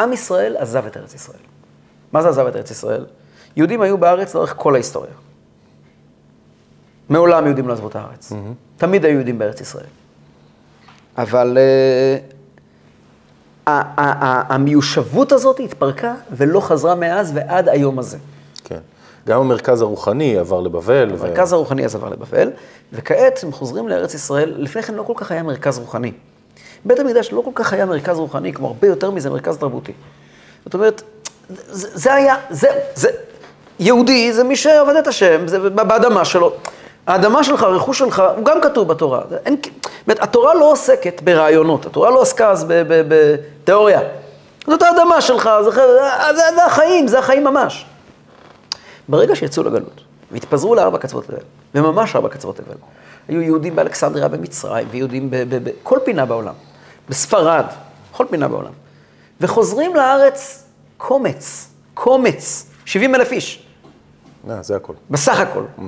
עם 0.00 0.12
ישראל 0.12 0.56
עזב 0.56 0.86
את 0.86 0.96
ארץ 0.96 1.14
ישראל. 1.14 1.40
מה 2.12 2.22
זה 2.22 2.28
עזב 2.28 2.46
את 2.46 2.56
ארץ 2.56 2.70
ישראל? 2.70 3.06
יהודים 3.56 3.82
היו 3.82 3.98
בארץ 3.98 4.34
לאורך 4.34 4.54
כל 4.56 4.74
ההיסטוריה. 4.74 5.12
מעולם 7.08 7.46
יהודים 7.46 7.68
לא 7.68 7.72
עזבו 7.72 7.88
את 7.88 7.96
הארץ. 7.96 8.32
Mm-hmm. 8.32 8.54
תמיד 8.76 9.04
היו 9.04 9.14
יהודים 9.14 9.38
בארץ 9.38 9.60
ישראל. 9.60 9.86
אבל 11.18 11.58
uh, 13.66 13.70
המיושבות 14.48 15.32
הזאת 15.32 15.60
התפרקה 15.60 16.14
ולא 16.30 16.60
חזרה 16.60 16.94
מאז 16.94 17.32
ועד 17.34 17.68
היום 17.68 17.98
הזה. 17.98 18.18
גם 19.26 19.40
המרכז 19.40 19.82
הרוחני 19.82 20.38
עבר 20.38 20.60
לבבל. 20.60 21.10
המרכז 21.10 21.52
ו... 21.52 21.56
הרוחני 21.56 21.84
אז 21.84 21.94
עבר 21.94 22.08
לבבל, 22.08 22.50
וכעת 22.92 23.40
הם 23.42 23.52
חוזרים 23.52 23.88
לארץ 23.88 24.14
ישראל, 24.14 24.54
לפני 24.56 24.82
כן 24.82 24.94
לא 24.94 25.02
כל 25.02 25.12
כך 25.16 25.30
היה 25.30 25.42
מרכז 25.42 25.78
רוחני. 25.78 26.12
בית 26.84 27.00
המקדש 27.00 27.32
לא 27.32 27.42
כל 27.44 27.50
כך 27.54 27.72
היה 27.72 27.86
מרכז 27.86 28.18
רוחני, 28.18 28.52
כמו 28.52 28.66
הרבה 28.66 28.86
יותר 28.86 29.10
מזה 29.10 29.30
מרכז 29.30 29.56
תרבותי. 29.56 29.92
זאת 30.64 30.74
אומרת, 30.74 31.02
זה, 31.48 31.88
זה 31.94 32.14
היה, 32.14 32.36
זה, 32.50 32.68
זה, 32.94 33.08
יהודי 33.78 34.32
זה 34.32 34.44
מי 34.44 34.56
שעובד 34.56 34.96
את 34.96 35.06
השם, 35.06 35.48
זה 35.48 35.70
באדמה 35.70 36.24
שלו. 36.24 36.52
האדמה 37.06 37.44
שלך, 37.44 37.62
הרכוש 37.62 37.98
שלך, 37.98 38.22
הוא 38.36 38.44
גם 38.44 38.60
כתוב 38.60 38.88
בתורה. 38.88 39.20
אין, 39.46 39.56
זאת 40.08 40.22
התורה 40.22 40.54
לא 40.54 40.72
עוסקת 40.72 41.22
ברעיונות, 41.22 41.86
התורה 41.86 42.10
לא 42.10 42.22
עסקה 42.22 42.50
אז 42.50 42.66
בתיאוריה. 42.88 44.00
זאת 44.66 44.82
האדמה 44.82 45.20
שלך, 45.20 45.50
זה, 45.64 45.70
זה, 45.70 46.42
זה 46.54 46.64
החיים, 46.64 47.08
זה 47.08 47.18
החיים 47.18 47.44
ממש. 47.44 47.86
ברגע 49.08 49.36
שיצאו 49.36 49.62
לגלות, 49.62 50.00
והתפזרו 50.32 50.74
לארבע 50.74 50.98
קצוות 50.98 51.26
תבל, 51.26 51.38
וממש 51.74 52.16
ארבע 52.16 52.28
קצוות 52.28 52.56
תבל, 52.56 52.74
היו 53.28 53.42
יהודים 53.42 53.76
באלכסנדריה 53.76 54.28
במצרים, 54.28 54.88
ויהודים 54.90 55.28
בכל 55.30 55.98
פינה 56.04 56.26
בעולם, 56.26 56.54
בספרד, 57.08 57.64
בכל 58.12 58.26
פינה 58.30 58.48
בעולם, 58.48 58.72
וחוזרים 59.40 59.94
לארץ 59.94 60.64
קומץ, 60.96 61.68
קומץ, 61.94 62.66
70 62.84 63.14
אלף 63.14 63.32
איש. 63.32 63.66
אה, 64.50 64.62
זה 64.62 64.76
הכל. 64.76 64.92
בסך 65.10 65.40
הכל. 65.40 65.64
Mm. 65.78 65.82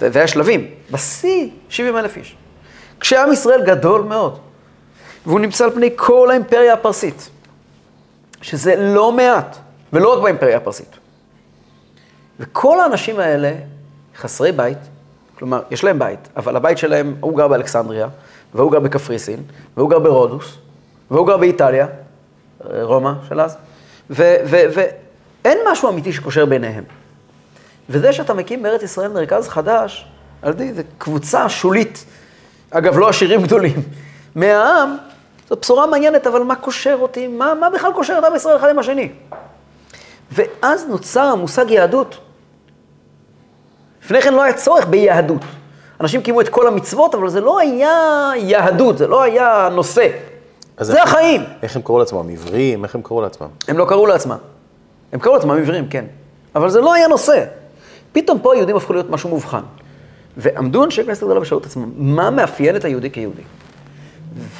והיה 0.00 0.28
שלבים, 0.28 0.70
בשיא 0.90 1.48
70 1.68 1.96
אלף 1.96 2.16
איש. 2.16 2.36
כשעם 3.00 3.32
ישראל 3.32 3.64
גדול 3.66 4.02
מאוד, 4.02 4.38
והוא 5.26 5.40
נמצא 5.40 5.64
על 5.64 5.70
פני 5.70 5.90
כל 5.96 6.28
האימפריה 6.30 6.72
הפרסית, 6.74 7.30
שזה 8.42 8.76
לא 8.76 9.12
מעט, 9.12 9.56
ולא 9.92 10.12
רק 10.12 10.22
באימפריה 10.22 10.56
הפרסית. 10.56 11.01
וכל 12.40 12.80
האנשים 12.80 13.20
האלה 13.20 13.52
חסרי 14.16 14.52
בית, 14.52 14.78
כלומר, 15.38 15.62
יש 15.70 15.84
להם 15.84 15.98
בית, 15.98 16.28
אבל 16.36 16.56
הבית 16.56 16.78
שלהם, 16.78 17.14
הוא 17.20 17.36
גר 17.36 17.48
באלכסנדריה, 17.48 18.08
והוא 18.54 18.72
גר 18.72 18.80
בקפריסין, 18.80 19.42
והוא 19.76 19.90
גר 19.90 19.98
ברודוס, 19.98 20.58
והוא 21.10 21.26
גר 21.26 21.36
באיטליה, 21.36 21.86
רומא 22.82 23.12
של 23.28 23.40
אז, 23.40 23.56
ואין 24.10 25.58
משהו 25.70 25.88
אמיתי 25.88 26.12
שקושר 26.12 26.44
ביניהם. 26.44 26.84
וזה 27.88 28.12
שאתה 28.12 28.34
מקים 28.34 28.62
בארץ 28.62 28.82
ישראל 28.82 29.12
מרכז 29.12 29.48
חדש, 29.48 30.06
על 30.42 30.52
ידי 30.52 30.72
זו 30.72 30.82
קבוצה 30.98 31.48
שולית, 31.48 32.04
אגב, 32.70 32.98
לא 32.98 33.08
עשירים 33.08 33.42
גדולים, 33.42 33.82
מהעם, 34.34 34.96
זו 35.48 35.56
בשורה 35.56 35.86
מעניינת, 35.86 36.26
אבל 36.26 36.42
מה 36.42 36.56
קושר 36.56 36.96
אותי? 37.00 37.28
מה, 37.28 37.54
מה 37.54 37.70
בכלל 37.70 37.92
קושר 37.92 38.18
את 38.18 38.24
עם 38.24 38.36
ישראל 38.36 38.56
אחד 38.56 38.68
עם 38.70 38.78
השני? 38.78 39.12
ואז 40.32 40.86
נוצר 40.88 41.22
המושג 41.22 41.70
יהדות. 41.70 42.18
לפני 44.04 44.22
כן 44.22 44.34
לא 44.34 44.42
היה 44.42 44.52
צורך 44.52 44.86
ביהדות. 44.86 45.40
אנשים 46.00 46.22
קיימו 46.22 46.40
את 46.40 46.48
כל 46.48 46.66
המצוות, 46.66 47.14
אבל 47.14 47.28
זה 47.28 47.40
לא 47.40 47.58
היה 47.58 48.30
יהדות, 48.36 48.98
זה 48.98 49.06
לא 49.06 49.22
היה 49.22 49.68
נושא. 49.72 50.08
זה 50.80 50.96
איך, 50.96 51.08
החיים. 51.08 51.44
איך 51.62 51.76
הם 51.76 51.82
קראו 51.82 51.98
לעצמם? 51.98 52.28
עברים? 52.30 52.84
איך 52.84 52.94
הם 52.94 53.02
קראו 53.02 53.20
לעצמם? 53.20 53.48
הם 53.68 53.78
לא 53.78 53.84
קראו 53.84 54.06
לעצמם. 54.06 54.36
הם 55.12 55.20
קראו 55.20 55.34
לעצמם 55.34 55.50
עברים, 55.50 55.88
כן. 55.88 56.04
אבל 56.54 56.70
זה 56.70 56.80
לא 56.80 56.94
היה 56.94 57.08
נושא. 57.08 57.44
פתאום 58.12 58.38
פה 58.38 58.54
היהודים 58.54 58.76
הפכו 58.76 58.92
להיות 58.92 59.10
משהו 59.10 59.28
מובחן. 59.30 59.62
ועמדו 60.36 60.84
אנשי 60.84 61.04
כנסת 61.04 61.22
גדולה 61.22 61.40
ושאלו 61.40 61.60
את 61.60 61.66
עצמם, 61.66 61.90
מה 61.96 62.30
מאפיין 62.30 62.76
את 62.76 62.84
היהודי 62.84 63.10
כיהודי? 63.10 63.42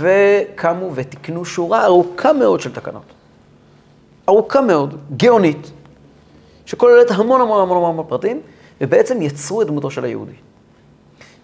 וקמו 0.01 0.91
ותיקנו 0.95 1.45
שורה 1.45 1.85
ארוכה 1.85 2.33
מאוד 2.33 2.61
של 2.61 2.73
תקנות. 2.73 3.03
ארוכה 4.29 4.61
מאוד, 4.61 4.97
גאונית, 5.17 5.71
שכוללת 6.67 7.11
המון 7.11 7.41
המון 7.41 7.63
המון 7.63 7.91
המון 7.91 8.07
פרטים, 8.09 8.41
ובעצם 8.81 9.23
יצרו 9.23 9.63
את 9.63 9.67
דמותו 9.67 9.91
של 9.91 10.05
היהודי. 10.05 10.33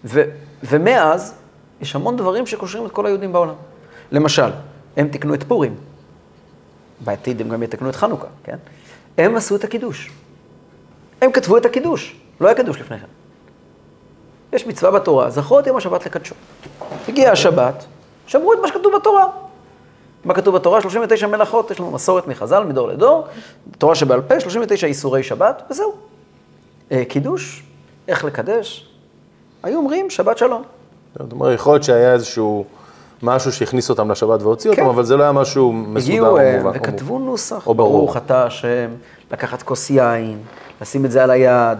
ו, 0.05 0.23
ומאז, 0.63 1.33
יש 1.81 1.95
המון 1.95 2.17
דברים 2.17 2.45
שקושרים 2.45 2.85
את 2.85 2.91
כל 2.91 3.05
היהודים 3.05 3.33
בעולם. 3.33 3.55
למשל, 4.11 4.51
הם 4.97 5.07
תיקנו 5.07 5.33
את 5.33 5.43
פורים. 5.43 5.75
בעתיד 6.99 7.41
הם 7.41 7.49
גם 7.49 7.63
יתקנו 7.63 7.89
את 7.89 7.95
חנוכה, 7.95 8.27
כן? 8.43 8.57
הם 9.17 9.35
עשו 9.35 9.55
את 9.55 9.63
הקידוש. 9.63 10.11
הם 11.21 11.31
כתבו 11.31 11.57
את 11.57 11.65
הקידוש, 11.65 12.15
לא 12.41 12.47
היה 12.47 12.55
קידוש 12.55 12.79
לפני 12.79 12.99
כן. 12.99 13.05
יש 14.53 14.67
מצווה 14.67 14.91
בתורה, 14.91 15.29
זכרו 15.29 15.59
את 15.59 15.67
יום 15.67 15.77
השבת 15.77 16.05
לקדשו. 16.05 16.35
הגיעה 17.07 17.31
השבת, 17.31 17.85
שמרו 18.27 18.53
את 18.53 18.57
מה 18.61 18.67
שכתוב 18.67 18.95
בתורה. 18.95 19.25
מה 20.25 20.33
כתוב 20.33 20.55
בתורה? 20.55 20.81
39 20.81 21.27
מלאכות, 21.27 21.71
יש 21.71 21.79
לנו 21.79 21.91
מסורת 21.91 22.27
מחז"ל, 22.27 22.63
מדור 22.63 22.87
לדור, 22.87 23.27
תורה 23.77 23.95
שבעל 23.95 24.21
פה, 24.21 24.39
39 24.39 24.87
איסורי 24.87 25.23
שבת, 25.23 25.61
וזהו. 25.71 25.93
אה, 26.91 27.05
קידוש, 27.05 27.63
איך 28.07 28.25
לקדש, 28.25 28.89
היו 29.63 29.77
אומרים 29.77 30.09
שבת 30.09 30.37
שלום. 30.37 30.63
זאת 31.19 31.31
אומרת, 31.31 31.55
יכול 31.55 31.73
להיות 31.73 31.83
שהיה 31.83 32.13
איזשהו 32.13 32.65
משהו 33.23 33.51
שהכניס 33.51 33.89
אותם 33.89 34.11
לשבת 34.11 34.41
והוציא 34.41 34.71
כן. 34.73 34.81
אותם, 34.81 34.89
אבל 34.89 35.05
זה 35.05 35.17
לא 35.17 35.23
היה 35.23 35.31
משהו 35.31 35.73
מסודר 35.73 36.27
או 36.27 36.31
מובן. 36.31 36.41
הגיעו 36.41 36.73
וכתבו 36.73 37.19
נוסח, 37.19 37.67
או 37.67 37.73
ברור. 37.73 37.97
ברוך 37.97 38.17
אתה 38.17 38.43
השם, 38.43 38.89
לקחת 39.31 39.61
כוס 39.61 39.89
יין, 39.89 40.37
לשים 40.81 41.05
את 41.05 41.11
זה 41.11 41.23
על 41.23 41.31
היד, 41.31 41.77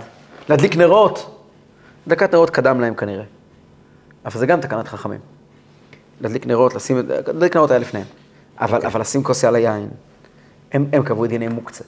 להדליק 0.49 0.77
נרות. 0.77 1.35
דקת 2.07 2.33
נרות 2.33 2.49
קדם 2.49 2.81
להם 2.81 2.95
כנראה. 2.95 3.23
אבל 4.25 4.39
זה 4.39 4.45
גם 4.45 4.61
תקנת 4.61 4.87
חכמים. 4.87 5.19
להדליק 6.21 6.47
נרות, 6.47 6.75
לשים, 6.75 7.01
להדליק 7.07 7.55
נרות 7.55 7.71
היה 7.71 7.79
לפניהם. 7.79 8.05
אבל, 8.59 8.71
okay. 8.71 8.75
אוקיי. 8.75 8.89
אבל 8.89 9.01
לשים 9.01 9.23
כוס 9.23 9.43
על 9.43 9.55
היין. 9.55 9.89
הם, 10.71 10.85
הם 10.93 11.03
קבעו 11.03 11.25
את 11.25 11.29
דיני 11.29 11.47
מוקצה, 11.47 11.83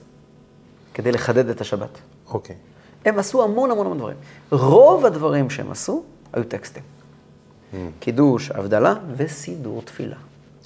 כדי 0.93 1.11
לחדד 1.11 1.49
את 1.49 1.61
השבת. 1.61 1.99
אוקיי. 2.29 2.55
Okay. 2.55 3.09
הם 3.09 3.19
עשו 3.19 3.43
המון 3.43 3.71
המון 3.71 3.85
המון 3.85 3.97
דברים. 3.97 4.17
רוב 4.51 5.05
הדברים 5.05 5.49
שהם 5.49 5.71
עשו 5.71 6.03
היו 6.33 6.43
טקסטים. 6.43 6.83
Mm. 6.83 7.75
קידוש, 7.99 8.51
הבדלה 8.51 8.93
וסידור 9.17 9.81
תפילה. 9.81 10.15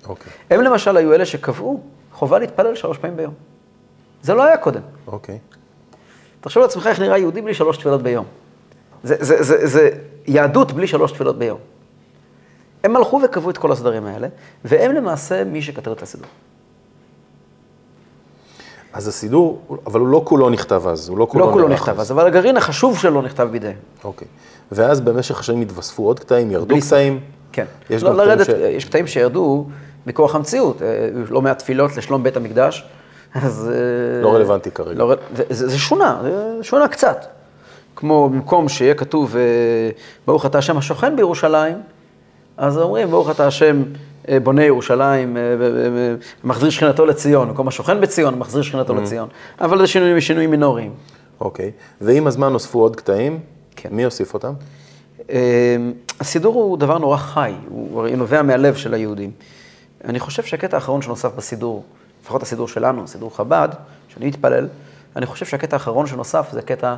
אוקיי. 0.06 0.32
Okay. 0.32 0.54
הם 0.54 0.62
למשל 0.62 0.98
היו 0.98 1.14
אלה 1.14 1.26
שקבעו 1.26 1.82
חובה 2.14 2.40
להתפלל 2.40 2.76
שלוש 2.76 2.98
פעמים 2.98 3.18
ביום. 3.18 3.34
זה 4.22 4.34
לא 4.34 4.44
היה 4.44 4.58
קודם. 4.58 4.82
אוקיי. 5.08 5.40
Okay. 5.52 5.56
תחשוב 6.42 6.64
לעצמך 6.64 6.88
איך 6.88 7.00
נראה 7.00 7.18
יהודי 7.18 7.42
בלי 7.42 7.54
שלוש 7.54 7.78
תפילות 7.78 8.02
ביום. 8.02 8.26
זה, 9.04 9.16
זה, 9.20 9.44
זה, 9.44 9.68
זה 9.68 9.90
יהדות 10.28 10.72
בלי 10.72 10.88
שלוש 10.88 11.12
תפילות 11.12 11.38
ביום. 11.38 11.60
הם 12.86 12.96
הלכו 12.96 13.22
וקבעו 13.24 13.50
את 13.50 13.58
כל 13.58 13.72
הסדרים 13.72 14.06
האלה, 14.06 14.28
והם 14.66 14.92
למעשה 14.92 15.44
מי 15.44 15.62
שכתב 15.62 15.92
את 15.92 16.02
הסידור. 16.02 16.28
אז 18.94 19.08
הסידור, 19.08 19.62
אבל 19.88 20.00
הוא 20.00 20.08
לא 20.08 20.22
כולו 20.26 20.50
נכתב 20.50 20.88
אז, 20.88 21.10
הוא 21.10 21.18
לא 21.18 21.28
כולו, 21.30 21.48
לא 21.48 21.52
כולו 21.52 21.68
נכתב 21.68 22.00
אז, 22.00 22.12
אבל 22.12 22.28
הגרעין 22.28 22.58
החשוב 22.58 22.98
שלו 22.98 23.22
נכתב 23.22 23.48
בידיהם. 23.52 23.76
אוקיי. 24.04 24.28
ואז 24.72 25.02
במשך 25.02 25.40
השנים 25.40 25.62
התווספו 25.62 26.04
עוד 26.04 26.20
קטעים, 26.20 26.52
ירדו 26.52 26.76
קטעים? 26.82 27.20
כן. 27.52 27.66
יש 27.90 28.04
לא, 28.04 28.16
לרדת, 28.16 28.46
ש... 28.46 28.50
יש 28.50 28.86
קטעים 28.86 29.08
שירדו 29.08 29.66
מכוח 30.08 30.36
המציאות, 30.36 30.82
אה, 30.82 30.88
לא 31.30 31.42
מעט 31.42 31.60
תפילות 31.60 31.98
לשלום 31.98 32.24
בית 32.24 32.38
המקדש, 32.38 32.86
אז... 33.36 33.72
אה, 33.74 34.22
לא 34.22 34.36
רלוונטי 34.36 34.72
כרגע. 34.72 35.00
לא, 35.00 35.16
זה, 35.50 35.70
זה 35.70 35.78
שונה, 35.78 36.22
זה 36.58 36.64
שונה 36.64 36.88
קצת. 36.88 37.26
כמו 37.96 38.30
במקום 38.30 38.70
שיהיה 38.70 38.94
כתוב, 38.94 39.36
אה, 39.36 39.42
ברוך 40.28 40.46
אתה 40.46 40.58
השם 40.58 40.78
השוכן 40.78 41.16
בירושלים, 41.16 41.78
אז 42.58 42.78
אומרים, 42.78 43.10
ברוך 43.10 43.30
אתה 43.30 43.48
השם 43.48 43.84
אה, 44.30 44.40
בונה 44.40 44.64
ירושלים, 44.64 45.38
מחזיר 46.44 46.70
שכינתו 46.70 47.06
לציון, 47.06 47.48
במקום 47.48 47.68
השוכן 47.68 48.02
בציון, 48.02 48.40
מחזיר 48.40 48.62
שכינתו 48.62 48.98
mm. 48.98 49.02
לציון. 49.02 49.30
אבל 49.62 49.78
זה 49.80 49.88
שינויים, 49.88 50.22
שינויים 50.22 50.52
מינוריים. 50.52 50.94
אוקיי. 51.40 51.72
ועם 52.02 52.28
הזמן 52.28 52.54
נוספו 52.54 52.82
עוד 52.82 52.96
קטעים? 52.96 53.40
כן. 53.76 53.90
מי 53.92 54.04
הוסיף 54.04 54.34
אותם? 54.34 54.54
הסידור 56.20 56.56
הוא 56.56 56.78
דבר 56.78 56.98
נורא 56.98 57.18
חי, 57.18 57.54
הוא 57.70 58.08
נובע 58.08 58.42
מהלב 58.42 58.76
של 58.76 58.94
היהודים. 58.94 59.32
אני 60.06 60.20
חושב 60.20 60.44
שהקטע 60.44 60.78
האחרון 60.78 61.02
שנוסף 61.02 61.36
בסידור, 61.36 61.84
לפחות 62.24 62.44
הסידור 62.44 62.68
שלנו, 62.68 63.08
סידור 63.08 63.36
חב"ד, 63.36 63.70
שאני 64.08 64.28
מתפלל, 64.28 64.68
אני 65.16 65.26
חושב 65.26 65.46
שהקטע 65.46 65.76
האחרון 65.76 66.08
שנוסף 66.08 66.48
זה 66.52 66.62
קטע 66.62 66.96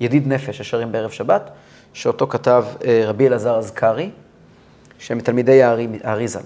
ידיד 0.00 0.28
נפש 0.28 0.58
ששרים 0.58 0.92
בערב 0.92 1.10
שבת, 1.10 1.50
שאותו 1.92 2.26
כתב 2.26 2.64
אה, 2.84 3.02
רבי 3.06 3.26
אלעזר 3.26 3.58
אזכרי, 3.58 4.10
שהם 5.00 5.18
מתלמידי 5.18 5.62
הארי 5.62 6.28
ז"ל. 6.28 6.40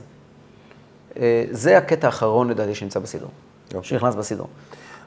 אה, 1.19 1.45
זה 1.51 1.79
הקטע 1.79 2.07
האחרון 2.07 2.51
לדעתי 2.51 2.75
שנמצא 2.75 3.01
בסידור, 3.01 3.31
שנכנס 3.83 4.15
בסידור. 4.15 4.47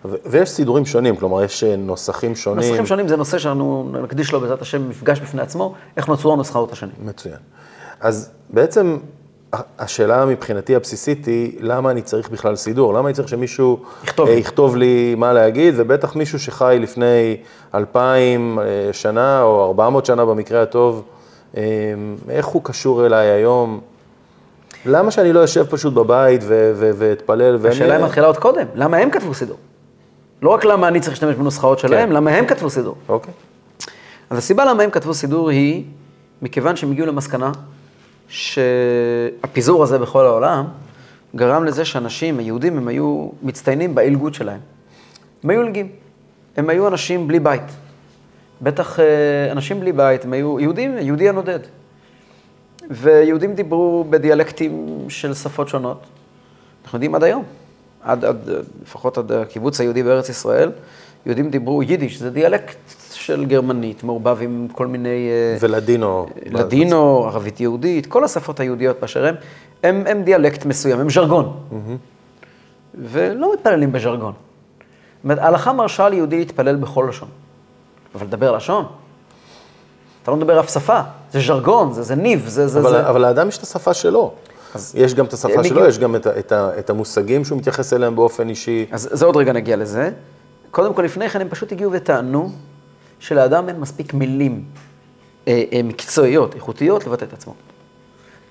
ויש 0.06 0.50
סידורים 0.50 0.86
שונים, 0.86 1.16
כלומר, 1.16 1.44
יש 1.44 1.64
אה, 1.64 1.76
נוסחים 1.76 2.36
שונים. 2.36 2.70
נוסחים 2.70 2.86
שונים 2.86 3.08
זה 3.08 3.16
נושא 3.16 3.38
שאנחנו 3.38 3.92
נקדיש 4.04 4.32
לו 4.32 4.40
בעזרת 4.40 4.62
השם 4.62 4.90
מפגש 4.90 5.20
בפני 5.20 5.42
עצמו, 5.42 5.74
איך 5.98 6.08
נוצרו 6.08 6.34
הנוסחאות 6.34 6.72
השונים. 6.72 6.96
מצוין. 7.04 7.38
אז 8.00 8.30
בעצם 8.50 8.98
השאלה 9.80 10.26
מבחינתי 10.26 10.76
הבסיסית 10.76 11.26
היא, 11.26 11.58
למה 11.60 11.92
אני 11.92 12.02
צריך 12.02 12.30
בכלל 12.30 12.56
סידור? 12.56 12.94
למה 12.94 13.08
אני 13.08 13.14
צריך 13.14 13.30
שמישהו 13.30 13.84
יכתוב 14.04 14.28
אה. 14.30 14.34
יכתוב 14.34 14.76
לי 14.76 15.16
מה 15.16 15.34
להגיד, 15.34 15.74
ובטח 15.78 16.16
מישהו 16.16 16.40
שחי 16.40 16.78
לפני 16.82 17.38
אלפיים 17.76 18.60
אה, 18.60 18.94
שנה, 18.94 19.42
או 19.42 19.66
ארבע 19.66 19.90
מאות 19.90 20.06
שנה 20.06 20.26
במקרה 20.26 20.62
הטוב, 20.62 21.04
איך 22.30 22.46
הוא 22.46 22.62
קשור 22.64 23.06
אליי 23.06 23.28
היום? 23.28 23.80
למה 24.86 25.12
שאני 25.12 25.34
לא 25.34 25.44
אשב 25.44 25.66
פשוט 25.70 25.94
בבית 25.94 26.42
ואתפלל? 26.76 27.68
השאלה 27.68 27.96
היא 27.96 28.06
מתחילה 28.06 28.28
עוד 28.28 28.38
קודם, 28.38 28.66
למה 28.76 28.98
הם 28.98 29.12
כתבו 29.12 29.34
סידור? 29.34 29.58
לא 30.42 30.50
רק 30.50 30.66
למה 30.66 30.88
אני 30.88 31.00
צריך 31.00 31.12
להשתמש 31.12 31.36
בנוסחאות 31.36 31.80
שלהם, 31.80 32.10
כן. 32.10 32.16
למה 32.16 32.32
הם 32.32 32.46
כתבו 32.46 32.70
סידור. 32.70 32.96
אוקיי. 33.10 33.34
אז 34.30 34.38
הסיבה 34.38 34.66
למה 34.66 34.84
הם 34.84 34.90
כתבו 34.90 35.14
סידור 35.14 35.50
היא, 35.50 35.84
מכיוון 36.42 36.76
שהם 36.76 36.92
הגיעו 36.92 37.08
למסקנה 37.08 37.52
שהפיזור 38.28 39.84
הזה 39.84 39.98
בכל 39.98 40.26
העולם 40.26 40.66
גרם 41.36 41.64
לזה 41.64 41.86
שאנשים, 41.86 42.40
היהודים, 42.40 42.78
הם 42.78 42.88
היו 42.88 43.30
מצטיינים 43.44 43.96
בעילגות 43.96 44.34
שלהם. 44.34 44.60
הם 45.44 45.50
היו 45.50 45.62
עילגים. 45.62 45.90
הם 46.58 46.70
היו 46.70 46.88
אנשים 46.88 47.28
בלי 47.28 47.40
בית. 47.40 47.62
בטח 48.62 49.00
אה, 49.00 49.52
אנשים 49.52 49.80
בלי 49.80 49.92
בית, 49.92 50.26
הם 50.26 50.34
היו 50.34 50.60
יהודים, 50.60 50.98
יהודי 50.98 51.30
הנודד. 51.30 51.60
ויהודים 52.90 53.54
דיברו 53.54 54.06
בדיאלקטים 54.10 55.06
של 55.10 55.34
שפות 55.34 55.68
שונות. 55.68 56.02
אנחנו 56.84 56.96
יודעים 56.96 57.16
עד 57.16 57.24
היום, 57.24 57.44
עד, 58.04 58.26
עד, 58.26 58.50
לפחות 58.84 59.18
עד 59.18 59.32
הקיבוץ 59.32 59.80
היהודי 59.82 60.04
בארץ 60.04 60.30
ישראל, 60.30 60.72
יהודים 61.26 61.50
דיברו 61.50 61.84
יידיש, 61.84 62.20
זה 62.20 62.30
דיאלקט 62.30 62.78
של 63.12 63.46
גרמנית, 63.46 64.04
מעורבב 64.04 64.38
עם 64.42 64.68
כל 64.72 64.88
מיני... 64.88 65.30
אה, 65.30 65.58
ולדינו. 65.60 66.28
לדינו, 66.46 67.26
ערבית 67.26 67.60
יהודית, 67.60 68.06
כל 68.06 68.24
השפות 68.24 68.60
היהודיות 68.60 69.00
באשר 69.02 69.26
הם, 69.26 69.36
הם, 69.84 70.04
הם 70.08 70.24
דיאלקט 70.24 70.66
מסוים, 70.66 71.00
הם 71.00 71.10
ז'רגון. 71.10 71.58
ולא 73.04 73.54
מתפללים 73.54 73.92
בז'רגון. 73.92 74.34
זאת 74.34 75.24
אומרת, 75.24 75.40
ההלכה 75.40 75.74
מרשה 75.74 76.10
ליהודי 76.10 76.38
להתפלל 76.38 76.76
בכל 76.76 77.08
לשון. 77.10 77.30
אבל 78.18 78.28
לדבר 78.28 78.52
לשון? 78.52 78.86
אתה 80.24 80.32
לא 80.32 80.38
מדבר 80.38 80.60
אף 80.60 80.74
שפה, 80.74 81.02
זה 81.32 81.40
ז'רגון, 81.40 81.94
זה, 81.94 82.04
זה 82.04 82.16
ניב, 82.16 82.48
זה... 82.48 82.68
זה, 82.68 82.80
אבל, 82.80 82.90
זה... 82.90 83.10
אבל 83.10 83.22
לאדם 83.22 83.48
יש 83.48 83.58
את 83.58 83.64
השפה 83.64 83.94
שלו. 83.94 84.34
יש 84.94 85.14
גם 85.14 85.26
את 85.26 85.34
השפה 85.34 85.64
שלו, 85.64 85.64
הגיעו- 85.64 85.86
יש 85.90 86.00
גם 86.00 86.16
את, 86.16 86.28
את, 86.28 86.54
את 86.54 86.90
המושגים 86.90 87.46
שהוא 87.46 87.58
מתייחס 87.58 87.94
אליהם 87.94 88.16
באופן 88.16 88.50
אישי. 88.50 88.86
אז 88.92 89.10
זה 89.12 89.26
עוד 89.26 89.38
רגע 89.38 89.54
נגיע 89.54 89.76
לזה. 89.76 90.10
קודם 90.72 90.94
כל, 90.94 91.02
לפני 91.02 91.30
כן 91.30 91.42
הם 91.42 91.50
פשוט 91.50 91.72
הגיעו 91.72 91.92
וטענו 91.92 92.52
שלאדם 93.20 93.70
אין 93.70 93.80
מספיק 93.80 94.14
מילים 94.14 94.64
אה, 95.48 95.64
אה, 95.74 95.84
מקצועיות, 95.84 96.56
איכותיות, 96.56 97.08
לבטא 97.08 97.26
את 97.26 97.34
עצמו. 97.34 97.54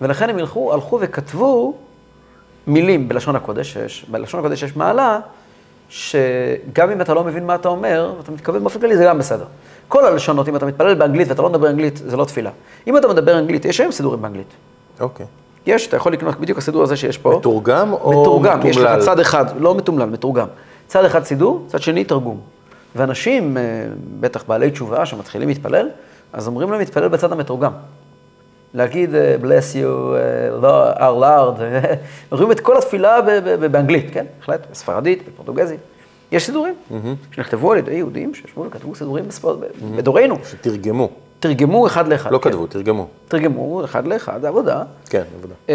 ולכן 0.00 0.30
הם 0.30 0.38
הלכו, 0.38 0.72
הלכו 0.74 0.98
וכתבו 1.00 1.74
מילים 2.66 3.08
בלשון 3.08 3.36
הקודש, 3.36 3.72
שיש, 3.72 4.06
בלשון 4.10 4.40
הקודש 4.40 4.62
יש 4.62 4.76
מעלה, 4.76 5.20
שגם 5.88 6.90
אם 6.90 7.00
אתה 7.00 7.14
לא 7.14 7.24
מבין 7.24 7.46
מה 7.46 7.54
אתה 7.54 7.68
אומר, 7.68 8.14
ואתה 8.18 8.32
מתכוון 8.32 8.60
באופן 8.60 8.80
כללי, 8.80 8.96
זה 8.96 9.04
גם 9.04 9.18
בסדר. 9.18 9.44
כל 9.88 10.06
הלשונות, 10.06 10.48
אם 10.48 10.56
אתה 10.56 10.66
מתפלל 10.66 10.94
באנגלית 10.94 11.28
ואתה 11.28 11.42
לא 11.42 11.48
מדבר 11.48 11.70
אנגלית, 11.70 11.96
זה 11.96 12.16
לא 12.16 12.24
תפילה. 12.24 12.50
אם 12.86 12.96
אתה 12.96 13.08
מדבר 13.08 13.38
אנגלית, 13.38 13.64
יש 13.64 13.80
היום 13.80 13.92
סידורים 13.92 14.22
באנגלית. 14.22 14.54
אוקיי. 15.00 15.26
יש, 15.66 15.86
אתה 15.88 15.96
יכול 15.96 16.12
לקנות 16.12 16.40
בדיוק 16.40 16.58
הסידור 16.58 16.82
הזה 16.82 16.96
שיש 16.96 17.18
פה. 17.18 17.36
מתורגם 17.38 17.92
או 17.92 18.20
מתורגם, 18.20 18.66
יש 18.66 18.76
מתומלל? 18.76 18.98
לך 18.98 19.04
צד 19.04 19.20
אחד, 19.20 19.44
לא 19.58 19.74
מתומלל, 19.74 20.08
מתורגם. 20.10 20.46
צד 20.86 21.04
אחד 21.04 21.24
סידור, 21.24 21.64
צד 21.68 21.82
שני 21.82 22.04
תרגום. 22.04 22.40
ואנשים, 22.96 23.56
אה, 23.56 23.62
בטח 24.20 24.44
בעלי 24.48 24.70
תשובה, 24.70 25.06
שמתחילים 25.06 25.48
להתפלל, 25.48 25.88
אז 26.32 26.46
אומרים 26.46 26.70
להם 26.70 26.78
להתפלל 26.78 27.08
בצד 27.08 27.32
המתורגם. 27.32 27.72
להגיד 28.74 29.14
אה, 29.14 29.36
bless 29.42 29.74
you, 29.74 29.86
אה, 29.86 30.56
לא- 30.60 30.92
our 30.92 31.22
lord, 31.22 31.60
אומרים 32.32 32.52
את 32.52 32.60
כל 32.60 32.76
התפילה 32.78 33.18
באנגלית, 33.70 34.06
כן? 34.12 34.26
בהחלט, 34.38 34.66
בספרדית, 34.70 35.28
בפורטוגזית. 35.28 35.80
יש 36.32 36.46
סידורים 36.46 36.74
שנכתבו 37.32 37.72
על 37.72 37.78
ידי 37.78 37.94
יהודים 37.94 38.34
שישבו 38.34 38.64
וכתבו 38.66 38.94
סידורים 38.94 39.24
בדורנו. 39.96 40.36
שתרגמו. 40.50 41.08
תרגמו 41.40 41.86
אחד 41.86 42.08
לאחד. 42.08 42.32
לא 42.32 42.38
כן. 42.38 42.50
כתבו, 42.50 42.66
תרגמו. 42.66 43.06
תרגמו 43.28 43.84
אחד 43.84 44.06
לאחד, 44.06 44.40
זה 44.40 44.48
עבודה. 44.48 44.82
כן, 45.10 45.22
עבודה. 45.38 45.54
אה, 45.68 45.74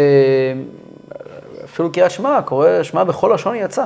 אפילו 1.64 1.92
קריאת 1.92 2.10
שמע, 2.10 2.42
קורא 2.44 2.82
שמע 2.82 3.04
בכל 3.04 3.30
לשון 3.34 3.56
יצא. 3.56 3.84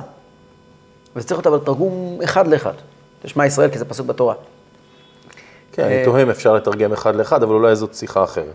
וזה 1.16 1.26
צריך 1.26 1.38
להיות 1.38 1.46
אבל 1.46 1.58
תרגום 1.58 2.18
אחד 2.24 2.46
לאחד. 2.46 2.72
זה 3.22 3.28
שמע 3.28 3.46
ישראל 3.46 3.70
כי 3.70 3.78
זה 3.78 3.84
פסוק 3.84 4.06
בתורה. 4.06 4.34
כן, 5.72 5.82
אני 5.82 6.04
תוהה 6.04 6.22
אם 6.22 6.30
אפשר 6.30 6.54
לתרגם 6.54 6.92
אחד 6.92 7.16
לאחד, 7.16 7.42
אבל 7.42 7.54
אולי 7.54 7.76
זאת 7.76 7.94
שיחה 7.94 8.24
אחרת. 8.24 8.54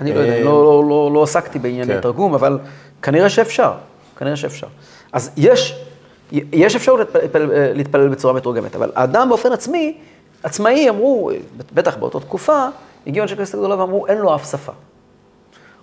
אני 0.00 0.14
לא 0.14 0.20
יודע, 0.20 0.32
אה, 0.32 0.42
לא, 0.42 0.64
לא, 0.64 0.84
לא, 0.88 1.10
לא 1.14 1.22
עסקתי 1.22 1.58
בענייני 1.58 1.94
כן. 1.94 2.00
תרגום, 2.00 2.34
אבל 2.34 2.58
כנראה 3.02 3.28
שאפשר, 3.28 3.72
כנראה 4.16 4.36
שאפשר. 4.36 4.66
אז 5.12 5.30
יש, 5.36 5.84
יש 6.32 6.76
אפשרות 6.76 7.00
להתפלל, 7.14 7.72
להתפלל 7.74 8.08
בצורה 8.08 8.34
מתורגמת, 8.34 8.76
אבל 8.76 8.90
האדם 8.94 9.28
באופן 9.28 9.52
עצמי, 9.52 9.96
עצמאי 10.42 10.88
אמרו, 10.88 11.30
בטח 11.74 11.96
באותה 11.96 12.20
תקופה, 12.20 12.66
הגיעו 13.06 13.22
אנשי 13.22 13.36
כנסת 13.36 13.54
הגדולה 13.54 13.80
ואמרו, 13.80 14.06
אין 14.06 14.18
לו 14.18 14.34
אף 14.34 14.50
שפה. 14.50 14.72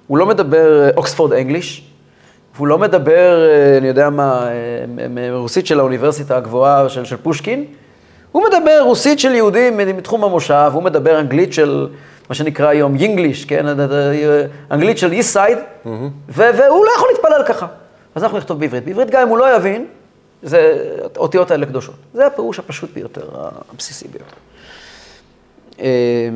הוא 0.08 0.18
לא 0.18 0.26
מדבר 0.26 0.84
אה, 0.84 0.90
אוקספורד 0.98 1.34
אנגליש, 1.34 1.84
והוא 2.56 2.68
לא 2.68 2.78
מדבר, 2.78 3.46
אה, 3.50 3.78
אני 3.78 3.88
יודע 3.88 4.10
מה, 4.10 4.48
אה, 4.48 5.30
רוסית 5.32 5.68
של 5.68 5.80
האוניברסיטה 5.80 6.38
הגבוהה 6.38 6.90
של, 6.90 7.06
של 7.06 7.18
פושקין, 7.18 7.66
הוא 8.32 8.44
מדבר 8.48 8.82
רוסית 8.82 9.20
של 9.20 9.36
יהודים 9.36 9.78
מתחום 9.78 10.24
המושב, 10.24 10.72
הוא 10.74 10.84
מדבר 10.84 11.20
אנגלית 11.20 11.54
של 11.54 11.88
מה 12.30 12.36
שנקרא 12.36 12.68
היום 12.68 12.96
יינגליש, 12.96 13.46
כן? 13.46 13.66
אנגלית 14.72 14.98
של 14.98 15.12
איסט 15.12 15.34
סייד, 15.34 15.58
והוא 16.28 16.86
לא 16.86 16.92
יכול 16.96 17.10
להתפלל 17.12 17.44
ככה. 17.48 17.68
אז 18.16 18.24
אנחנו 18.24 18.38
נכתוב 18.38 18.60
בעברית. 18.60 18.86
בעברית 18.86 19.10
גם 19.10 19.22
אם 19.22 19.28
הוא 19.28 19.38
לא 19.38 19.56
יבין, 19.56 19.88
זה, 20.44 20.88
האותיות 21.16 21.52
האלה 21.52 21.66
קדושות. 21.66 21.96
זה 22.13 22.28
הפירוש 22.28 22.60
הפשוט 22.60 22.94
ביותר, 22.94 23.30
הבסיסי 23.74 24.08
ביותר. 24.08 24.36
אה, 25.80 26.30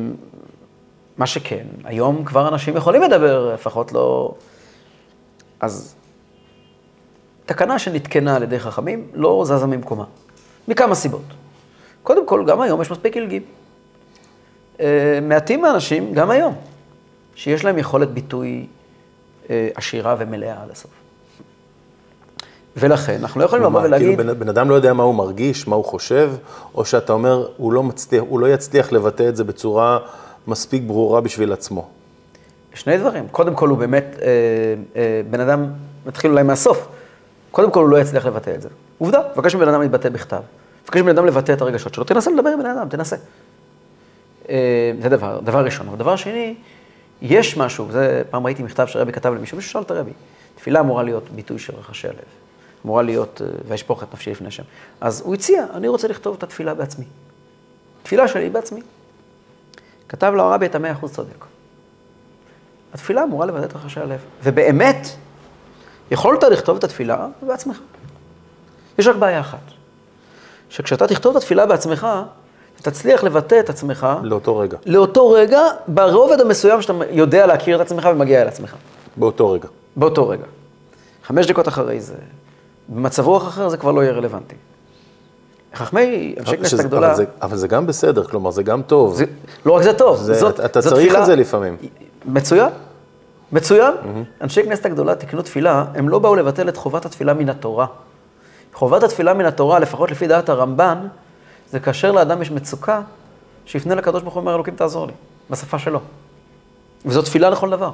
מה 1.18 1.26
שכן, 1.26 1.64
היום 1.84 2.24
כבר 2.24 2.48
אנשים 2.48 2.76
יכולים 2.76 3.02
לדבר, 3.02 3.54
לפחות 3.54 3.92
לא... 3.92 4.34
אז 5.60 5.94
תקנה 7.46 7.78
שנתקנה 7.78 8.36
על 8.36 8.42
ידי 8.42 8.58
חכמים 8.58 9.06
לא 9.14 9.42
זזה 9.46 9.66
ממקומה, 9.66 10.04
מכמה 10.68 10.94
סיבות. 10.94 11.22
קודם 12.02 12.26
כל, 12.26 12.44
גם 12.46 12.60
היום 12.60 12.82
יש 12.82 12.90
מספיק 12.90 13.16
ילגים. 13.16 13.42
אה, 14.80 15.18
מעטים 15.22 15.62
מהאנשים, 15.62 16.14
גם 16.14 16.30
היום, 16.30 16.54
שיש 17.34 17.64
להם 17.64 17.78
יכולת 17.78 18.10
ביטוי 18.10 18.66
אה, 19.50 19.68
עשירה 19.74 20.16
ומלאה 20.18 20.62
עד 20.62 20.70
הסוף. 20.70 20.90
ולכן, 22.76 23.16
אנחנו 23.20 23.40
לא 23.40 23.44
יכולים 23.44 23.64
לבוא 23.64 23.82
ולהגיד... 23.82 24.08
כאילו 24.08 24.34
בן, 24.34 24.38
בן 24.38 24.48
אדם 24.48 24.70
לא 24.70 24.74
יודע 24.74 24.92
מה 24.92 25.02
הוא 25.02 25.14
מרגיש, 25.14 25.68
מה 25.68 25.76
הוא 25.76 25.84
חושב, 25.84 26.32
או 26.74 26.84
שאתה 26.84 27.12
אומר, 27.12 27.48
הוא 27.56 27.72
לא, 27.72 27.82
מצליח, 27.82 28.24
הוא 28.28 28.40
לא 28.40 28.46
יצליח 28.46 28.92
לבטא 28.92 29.28
את 29.28 29.36
זה 29.36 29.44
בצורה 29.44 29.98
מספיק 30.46 30.82
ברורה 30.82 31.20
בשביל 31.20 31.52
עצמו. 31.52 31.88
שני 32.74 32.98
דברים. 32.98 33.28
קודם 33.28 33.54
כל, 33.54 33.68
הוא 33.68 33.78
באמת, 33.78 34.04
אה, 34.22 34.26
אה, 34.96 35.20
בן 35.30 35.40
אדם, 35.40 35.66
נתחיל 36.06 36.30
אולי 36.30 36.42
מהסוף. 36.42 36.88
קודם 37.50 37.70
כל, 37.70 37.82
הוא 37.82 37.88
לא 37.88 38.00
יצליח 38.00 38.26
לבטא 38.26 38.50
את 38.54 38.62
זה. 38.62 38.68
עובדה, 38.98 39.20
מבקש 39.36 39.54
מבן 39.54 39.68
אדם 39.68 39.80
להתבטא 39.80 40.08
בכתב. 40.08 40.40
מבקש 40.84 41.00
מבן 41.00 41.08
אדם 41.08 41.26
לבטא 41.26 41.52
את 41.52 41.60
הרגשות 41.60 41.94
שלו, 41.94 42.04
תנסה 42.04 42.30
לדבר 42.30 42.50
עם 42.50 42.58
בן 42.58 42.66
אדם, 42.66 42.88
תנסה. 42.88 43.16
אה, 44.48 44.92
זה 45.02 45.08
דבר, 45.08 45.40
דבר 45.40 45.64
ראשון. 45.64 45.88
אבל 45.88 45.96
דבר 45.96 46.16
שני, 46.16 46.54
יש 47.22 47.56
משהו, 47.56 47.86
זה, 47.92 48.22
פעם 48.30 48.46
ראיתי 48.46 48.62
מכתב 48.62 48.86
שרבי 48.86 49.12
כתב 49.12 49.34
למישהו, 49.34 49.56
מישהו 49.56 49.72
שאל 49.72 49.82
את 49.82 49.90
הרבי. 49.90 50.12
תפילה 50.54 50.80
אמורה 50.80 51.02
להיות 51.02 51.30
ביטוי 51.30 51.58
של 51.58 51.74
רחשי 51.74 52.08
הלב. 52.08 52.16
אמורה 52.84 53.02
להיות, 53.02 53.42
אה, 53.44 53.50
ואשפוך 53.68 54.02
את 54.02 54.14
נפשי 54.14 54.30
לפני 54.30 54.48
השם. 54.48 54.62
אז 55.00 55.22
הוא 55.24 55.34
הציע, 55.34 55.66
אני 55.74 55.88
רוצה 55.88 56.08
לכתוב 56.08 56.36
את 56.38 56.42
התפילה 56.42 56.74
בעצמי. 56.74 57.04
תפילה 58.02 58.28
שלי 58.28 58.50
בעצמי. 58.50 58.80
כתב 60.08 60.32
לו 60.36 60.42
הרבי 60.42 60.66
את 60.66 60.74
המאה 60.74 60.92
אחוז 60.92 61.12
צודק. 61.12 61.44
התפילה 62.94 63.24
אמורה 63.24 63.46
לבטא 63.46 63.64
את 63.64 63.76
רחשי 63.76 64.00
הלב. 64.00 64.20
ובאמת, 64.42 65.06
יכולת 66.10 66.42
לכתוב 66.42 66.76
את 66.76 66.84
התפילה 66.84 67.28
בעצמך. 67.42 67.80
יש 68.98 69.06
רק 69.06 69.16
בעיה 69.16 69.40
אחת, 69.40 69.58
שכשאתה 70.68 71.06
תכתוב 71.06 71.36
את 71.36 71.42
התפילה 71.42 71.66
בעצמך, 71.66 72.06
תצליח 72.76 73.24
לבטא 73.24 73.60
את 73.60 73.70
עצמך 73.70 74.06
לאותו 74.22 74.58
רגע. 74.58 74.76
לאותו 74.86 75.30
רגע, 75.30 75.60
ברובד 75.88 76.40
המסוים 76.40 76.82
שאתה 76.82 76.92
יודע 77.10 77.46
להכיר 77.46 77.76
את 77.76 77.80
עצמך 77.80 78.08
ומגיע 78.12 78.42
אל 78.42 78.48
עצמך. 78.48 78.74
באותו 79.16 79.50
רגע. 79.50 79.68
באותו 79.96 80.28
רגע. 80.28 80.44
חמש 81.24 81.46
דקות 81.46 81.68
אחרי 81.68 82.00
זה, 82.00 82.14
במצב 82.88 83.26
רוח 83.26 83.48
אחר 83.48 83.68
זה 83.68 83.76
כבר 83.76 83.92
לא 83.92 84.00
יהיה 84.00 84.12
רלוונטי. 84.12 84.56
חכמי 85.74 86.34
אנשי 86.40 86.56
כנסת 86.56 86.80
הגדולה, 86.80 87.06
אבל 87.06 87.16
זה, 87.16 87.24
אבל 87.42 87.56
זה 87.56 87.68
גם 87.68 87.86
בסדר, 87.86 88.24
כלומר, 88.24 88.50
זה 88.50 88.62
גם 88.62 88.82
טוב. 88.82 89.14
זה, 89.14 89.24
לא 89.66 89.72
רק 89.72 89.82
זה 89.82 89.92
טוב, 89.92 90.16
זה, 90.16 90.34
זאת, 90.34 90.60
אתה 90.60 90.80
זאת 90.80 90.92
צריך 90.92 91.06
תפילה, 91.06 91.20
את 91.20 91.26
זה 91.26 91.36
לפעמים. 91.36 91.76
מצוין, 92.24 92.68
מצוין. 93.52 93.94
אנשי 94.40 94.62
כנסת 94.62 94.86
הגדולה 94.86 95.14
תיקנו 95.14 95.42
תפילה, 95.42 95.84
הם 95.94 96.08
לא 96.08 96.18
באו 96.18 96.34
לבטל 96.34 96.68
את 96.68 96.76
חובת 96.76 97.04
התפילה 97.06 97.34
מן 97.34 97.48
התורה. 97.48 97.86
חובת 98.74 99.02
התפילה 99.02 99.34
מן 99.34 99.44
התורה, 99.46 99.78
לפחות 99.78 100.10
לפי 100.10 100.26
דעת 100.26 100.48
הרמב"ן, 100.48 100.98
זה 101.72 101.80
כאשר 101.80 102.12
לאדם 102.12 102.42
יש 102.42 102.50
מצוקה, 102.50 103.00
שיפנה 103.66 103.94
לקדוש 103.94 104.22
ברוך 104.22 104.34
הוא 104.34 104.40
ואומר, 104.40 104.54
אלוקים 104.54 104.74
תעזור 104.74 105.06
לי, 105.06 105.12
בשפה 105.50 105.78
שלו. 105.78 106.00
וזו 107.06 107.22
תפילה 107.22 107.50
לכל 107.50 107.70
דבר. 107.70 107.90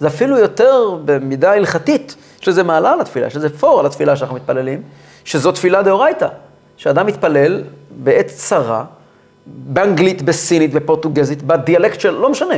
זה 0.00 0.06
אפילו 0.06 0.38
יותר 0.38 0.98
במידה 1.04 1.52
הלכתית, 1.52 2.16
יש 2.42 2.48
לזה 2.48 2.62
מעלה 2.62 2.92
על 2.92 3.00
התפילה, 3.00 3.26
יש 3.26 3.36
לזה 3.36 3.58
פור 3.58 3.80
על 3.80 3.86
התפילה 3.86 4.16
שאנחנו 4.16 4.36
מתפללים, 4.36 4.82
שזו 5.24 5.52
תפילה 5.52 5.82
דאורייתא, 5.82 6.28
שאדם 6.76 7.06
מתפלל 7.06 7.62
בעת 7.90 8.26
צרה, 8.26 8.84
באנגלית, 9.46 10.22
בסינית, 10.22 10.74
בפורטוגזית, 10.74 11.42
בדיאלקט 11.42 12.00
של, 12.00 12.10
לא 12.10 12.30
משנה. 12.30 12.54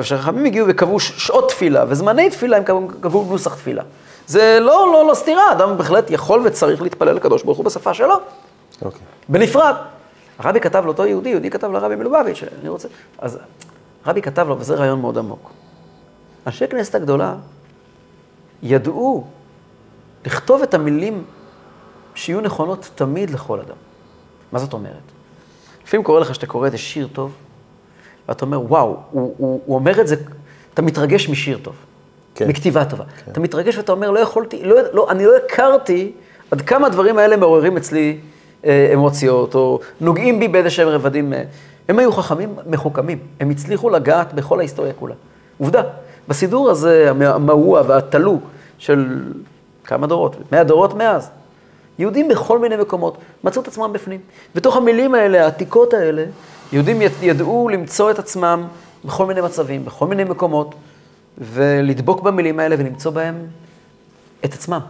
כשחכמים 0.00 0.44
הגיעו 0.44 0.66
וקבעו 0.70 1.00
שעות 1.00 1.48
תפילה 1.48 1.84
וזמני 1.88 2.30
תפילה, 2.30 2.56
הם 2.56 2.88
קבעו 3.00 3.26
נוסח 3.30 3.54
תפילה. 3.54 3.82
זה 4.26 4.58
לא, 4.60 4.88
לא, 4.92 5.08
לא 5.08 5.14
סתירה, 5.14 5.52
אדם 5.52 5.78
בהחלט 5.78 6.10
יכול 6.10 6.40
וצריך 6.44 6.82
להתפלל 6.82 7.12
לקדוש 7.12 7.42
ברוך 7.42 7.58
הוא 7.58 7.64
בשפה 7.64 7.94
שלו. 7.94 8.20
אוקיי. 8.82 9.00
בנפרד. 9.28 9.74
הרבי 10.38 10.60
כתב 10.60 10.82
לאותו 10.84 11.06
יהודי, 11.06 11.28
יהודי 11.28 11.50
כתב 11.50 11.70
לרבי 11.70 11.96
מלובביץ', 11.96 12.42
אני 12.60 12.68
רוצה... 12.68 12.88
אז 13.18 13.38
הרבי 14.04 14.22
כתב 14.22 14.48
לו, 14.48 14.58
וזה 14.58 14.74
רעיון 14.74 15.00
מאוד 15.00 15.18
עמוק. 15.18 15.50
אנשי 16.46 16.68
כנסת 16.68 16.94
הגדולה 16.94 17.34
ידעו 18.62 19.26
לכתוב 20.26 20.62
את 20.62 20.74
המילים 20.74 21.24
שיהיו 22.14 22.40
נכונות 22.40 22.90
תמיד 22.94 23.30
לכל 23.30 23.60
אדם. 23.60 23.76
מה 24.52 24.58
זאת 24.58 24.72
אומרת? 24.72 24.92
לפעמים 25.84 26.04
קורה 26.04 26.20
לך 26.20 26.34
שאתה 26.34 26.46
קורא 26.46 26.66
איזה 26.66 26.78
שיר 26.78 27.08
טוב, 27.12 27.32
ואתה 28.28 28.44
אומר, 28.44 28.60
וואו, 28.60 28.96
הוא, 29.10 29.34
הוא, 29.38 29.60
הוא 29.66 29.74
אומר 29.74 30.00
את 30.00 30.08
זה, 30.08 30.16
אתה 30.74 30.82
מתרגש 30.82 31.28
משיר 31.28 31.58
טוב, 31.62 31.74
כן. 32.34 32.48
מכתיבה 32.48 32.84
טובה. 32.84 33.04
כן. 33.04 33.30
אתה 33.32 33.40
מתרגש 33.40 33.76
ואתה 33.76 33.92
אומר, 33.92 34.10
לא 34.10 34.18
יכולתי, 34.20 34.64
לא, 34.64 34.76
לא, 34.92 35.10
אני 35.10 35.24
לא 35.24 35.32
הכרתי 35.36 36.12
עד 36.50 36.60
כמה 36.60 36.86
הדברים 36.86 37.18
האלה 37.18 37.36
מעוררים 37.36 37.76
אצלי 37.76 38.20
אמוציות, 38.94 39.54
או 39.54 39.80
נוגעים 40.00 40.40
בי 40.40 40.48
באיזה 40.48 40.70
שהם 40.70 40.88
רבדים. 40.88 41.32
אה, 41.32 41.42
הם 41.88 41.98
היו 41.98 42.12
חכמים 42.12 42.54
מחוכמים, 42.66 43.18
הם 43.40 43.50
הצליחו 43.50 43.90
לגעת 43.90 44.32
בכל 44.32 44.58
ההיסטוריה 44.58 44.92
כולה. 44.92 45.14
עובדה, 45.58 45.82
בסידור 46.28 46.70
הזה, 46.70 47.10
המהוע 47.10 47.82
והתלו 47.86 48.40
של 48.78 49.22
כמה 49.84 50.06
דורות, 50.06 50.36
מאה 50.52 50.64
דורות 50.64 50.94
מאז, 50.94 51.30
יהודים 51.98 52.28
בכל 52.28 52.58
מיני 52.58 52.76
מקומות 52.76 53.18
מצאו 53.44 53.62
את 53.62 53.68
עצמם 53.68 53.92
בפנים. 53.92 54.20
בתוך 54.54 54.76
המילים 54.76 55.14
האלה, 55.14 55.44
העתיקות 55.44 55.94
האלה, 55.94 56.24
יהודים 56.72 57.02
ידעו 57.22 57.68
למצוא 57.68 58.10
את 58.10 58.18
עצמם 58.18 58.64
בכל 59.04 59.26
מיני 59.26 59.40
מצבים, 59.40 59.84
בכל 59.84 60.06
מיני 60.06 60.24
מקומות, 60.24 60.74
ולדבוק 61.38 62.22
במילים 62.22 62.60
האלה 62.60 62.76
ולמצוא 62.78 63.10
בהם 63.10 63.34
את 64.44 64.54
עצמם. 64.54 64.80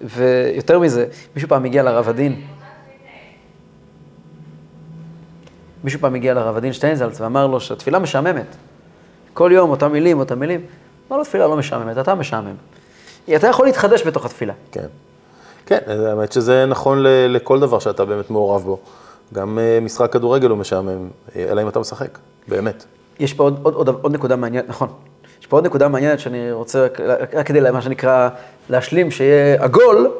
ויותר 0.00 0.78
מזה, 0.78 1.06
מישהו 1.34 1.48
פעם 1.48 1.64
הגיע 1.64 1.82
לרב 1.82 2.08
הדין, 2.08 2.40
מישהו 5.84 6.00
פעם 6.00 6.14
הגיע 6.14 6.34
לרב 6.34 6.56
הדין 6.56 6.72
שטיינזלץ 6.72 7.20
ואמר 7.20 7.46
לו 7.46 7.60
שהתפילה 7.60 7.98
משעממת. 7.98 8.56
כל 9.34 9.50
יום 9.54 9.70
אותם 9.70 9.92
מילים, 9.92 10.18
אותם 10.18 10.38
מילים. 10.38 10.60
אמר 11.08 11.18
לו, 11.18 11.24
תפילה 11.24 11.46
לא 11.46 11.56
משעממת, 11.56 11.98
אתה 11.98 12.14
משעמם. 12.14 12.54
אתה 13.36 13.46
יכול 13.46 13.66
להתחדש 13.66 14.06
בתוך 14.06 14.24
התפילה. 14.24 14.52
כן. 14.72 14.86
כן, 15.66 15.78
האמת 15.86 16.32
שזה 16.32 16.66
נכון 16.66 16.98
לכל 17.28 17.60
דבר 17.60 17.78
שאתה 17.78 18.04
באמת 18.04 18.30
מעורב 18.30 18.62
בו. 18.62 18.78
גם 19.34 19.58
אה, 19.58 19.78
משחק 19.80 20.12
כדורגל 20.12 20.50
הוא 20.50 20.58
משעמם, 20.58 21.08
אה, 21.36 21.44
אלא 21.50 21.62
אם 21.62 21.68
אתה 21.68 21.80
משחק, 21.80 22.18
באמת. 22.48 22.84
יש 23.18 23.34
פה 23.34 23.42
עוד, 23.42 23.60
עוד, 23.62 23.74
עוד, 23.74 23.88
עוד 23.88 24.12
נקודה 24.12 24.36
מעניינת, 24.36 24.68
נכון. 24.68 24.88
יש 25.40 25.46
פה 25.46 25.56
עוד 25.56 25.66
נקודה 25.66 25.88
מעניינת 25.88 26.20
שאני 26.20 26.52
רוצה, 26.52 26.86
רק 27.32 27.46
כדי, 27.46 27.60
מה 27.72 27.82
שנקרא, 27.82 28.28
להשלים, 28.70 29.10
שיהיה 29.10 29.64
עגול. 29.64 30.10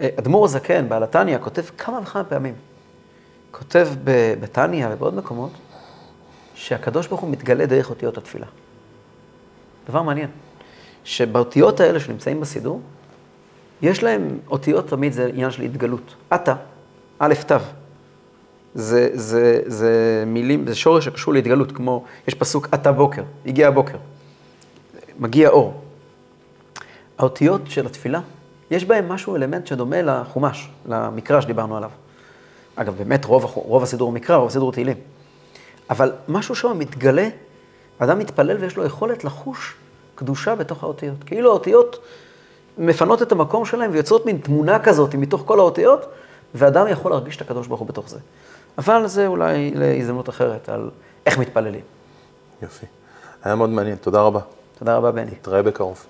אה, 0.00 0.08
אדמו"ר 0.18 0.44
הזקן, 0.44 0.88
בעל 0.88 1.02
התניא, 1.02 1.38
כותב 1.38 1.62
כמה 1.78 2.00
וכמה 2.02 2.24
פעמים. 2.24 2.54
כותב 3.50 3.88
בתניא 4.40 4.86
ובעוד 4.90 5.14
מקומות, 5.14 5.50
שהקדוש 6.54 7.06
ברוך 7.06 7.20
הוא 7.20 7.30
מתגלה 7.30 7.66
דרך 7.66 7.90
אותיות 7.90 8.18
התפילה. 8.18 8.46
דבר 9.88 10.02
מעניין, 10.02 10.28
שבאותיות 11.04 11.80
האלה 11.80 12.00
שנמצאים 12.00 12.40
בסידור, 12.40 12.80
יש 13.82 14.02
להם 14.02 14.38
אותיות 14.48 14.88
תמיד, 14.88 15.12
זה 15.12 15.26
עניין 15.26 15.50
של 15.50 15.62
התגלות. 15.62 16.14
עתה, 16.30 16.54
א' 17.18 17.34
ת', 17.46 17.52
זה, 18.74 19.08
זה, 19.12 19.60
זה 19.66 20.24
מילים, 20.26 20.66
זה 20.66 20.74
שורש 20.74 21.04
שקשור 21.04 21.34
להתגלות, 21.34 21.72
כמו, 21.72 22.04
יש 22.28 22.34
פסוק 22.34 22.68
עתה 22.72 22.92
בוקר, 22.92 23.22
הגיע 23.46 23.68
הבוקר, 23.68 23.96
מגיע 25.20 25.48
אור. 25.48 25.80
האותיות 27.18 27.60
של 27.66 27.86
התפילה, 27.86 28.20
יש 28.70 28.84
בהם 28.84 29.08
משהו, 29.08 29.36
אלמנט 29.36 29.66
שדומה 29.66 30.02
לחומש, 30.02 30.68
למקרא 30.86 31.40
שדיברנו 31.40 31.76
עליו. 31.76 31.90
אגב, 32.76 32.94
באמת 32.98 33.24
רוב, 33.24 33.44
רוב 33.54 33.82
הסידור 33.82 34.06
הוא 34.06 34.14
מקרא, 34.14 34.36
רוב 34.36 34.48
הסידור 34.48 34.66
הוא 34.66 34.72
תהילים. 34.72 34.96
אבל 35.90 36.12
משהו 36.28 36.54
שם 36.54 36.78
מתגלה, 36.78 37.28
אדם 37.98 38.18
מתפלל 38.18 38.56
ויש 38.56 38.76
לו 38.76 38.84
יכולת 38.84 39.24
לחוש 39.24 39.74
קדושה 40.14 40.54
בתוך 40.54 40.82
האותיות. 40.82 41.24
כאילו 41.26 41.50
האותיות 41.50 41.98
מפנות 42.78 43.22
את 43.22 43.32
המקום 43.32 43.64
שלהם 43.64 43.90
ויוצרות 43.92 44.26
מין 44.26 44.38
תמונה 44.38 44.78
כזאת 44.78 45.14
מתוך 45.14 45.42
כל 45.46 45.58
האותיות, 45.58 46.06
ואדם 46.54 46.86
יכול 46.88 47.10
להרגיש 47.10 47.36
את 47.36 47.40
הקדוש 47.40 47.66
ברוך 47.66 47.80
הוא 47.80 47.88
בתוך 47.88 48.08
זה. 48.08 48.18
אבל 48.78 49.06
זה 49.06 49.26
אולי 49.26 49.70
להזדמנות 49.74 50.28
אחרת, 50.28 50.68
על 50.68 50.90
איך 51.26 51.38
מתפללים. 51.38 51.82
יופי. 52.62 52.86
היה 53.42 53.54
מאוד 53.54 53.70
מעניין, 53.70 53.96
תודה 53.96 54.20
רבה. 54.20 54.40
תודה 54.80 54.96
רבה, 54.96 55.10
בני. 55.12 55.30
נתראה 55.30 55.62
בקרוב. 55.62 56.06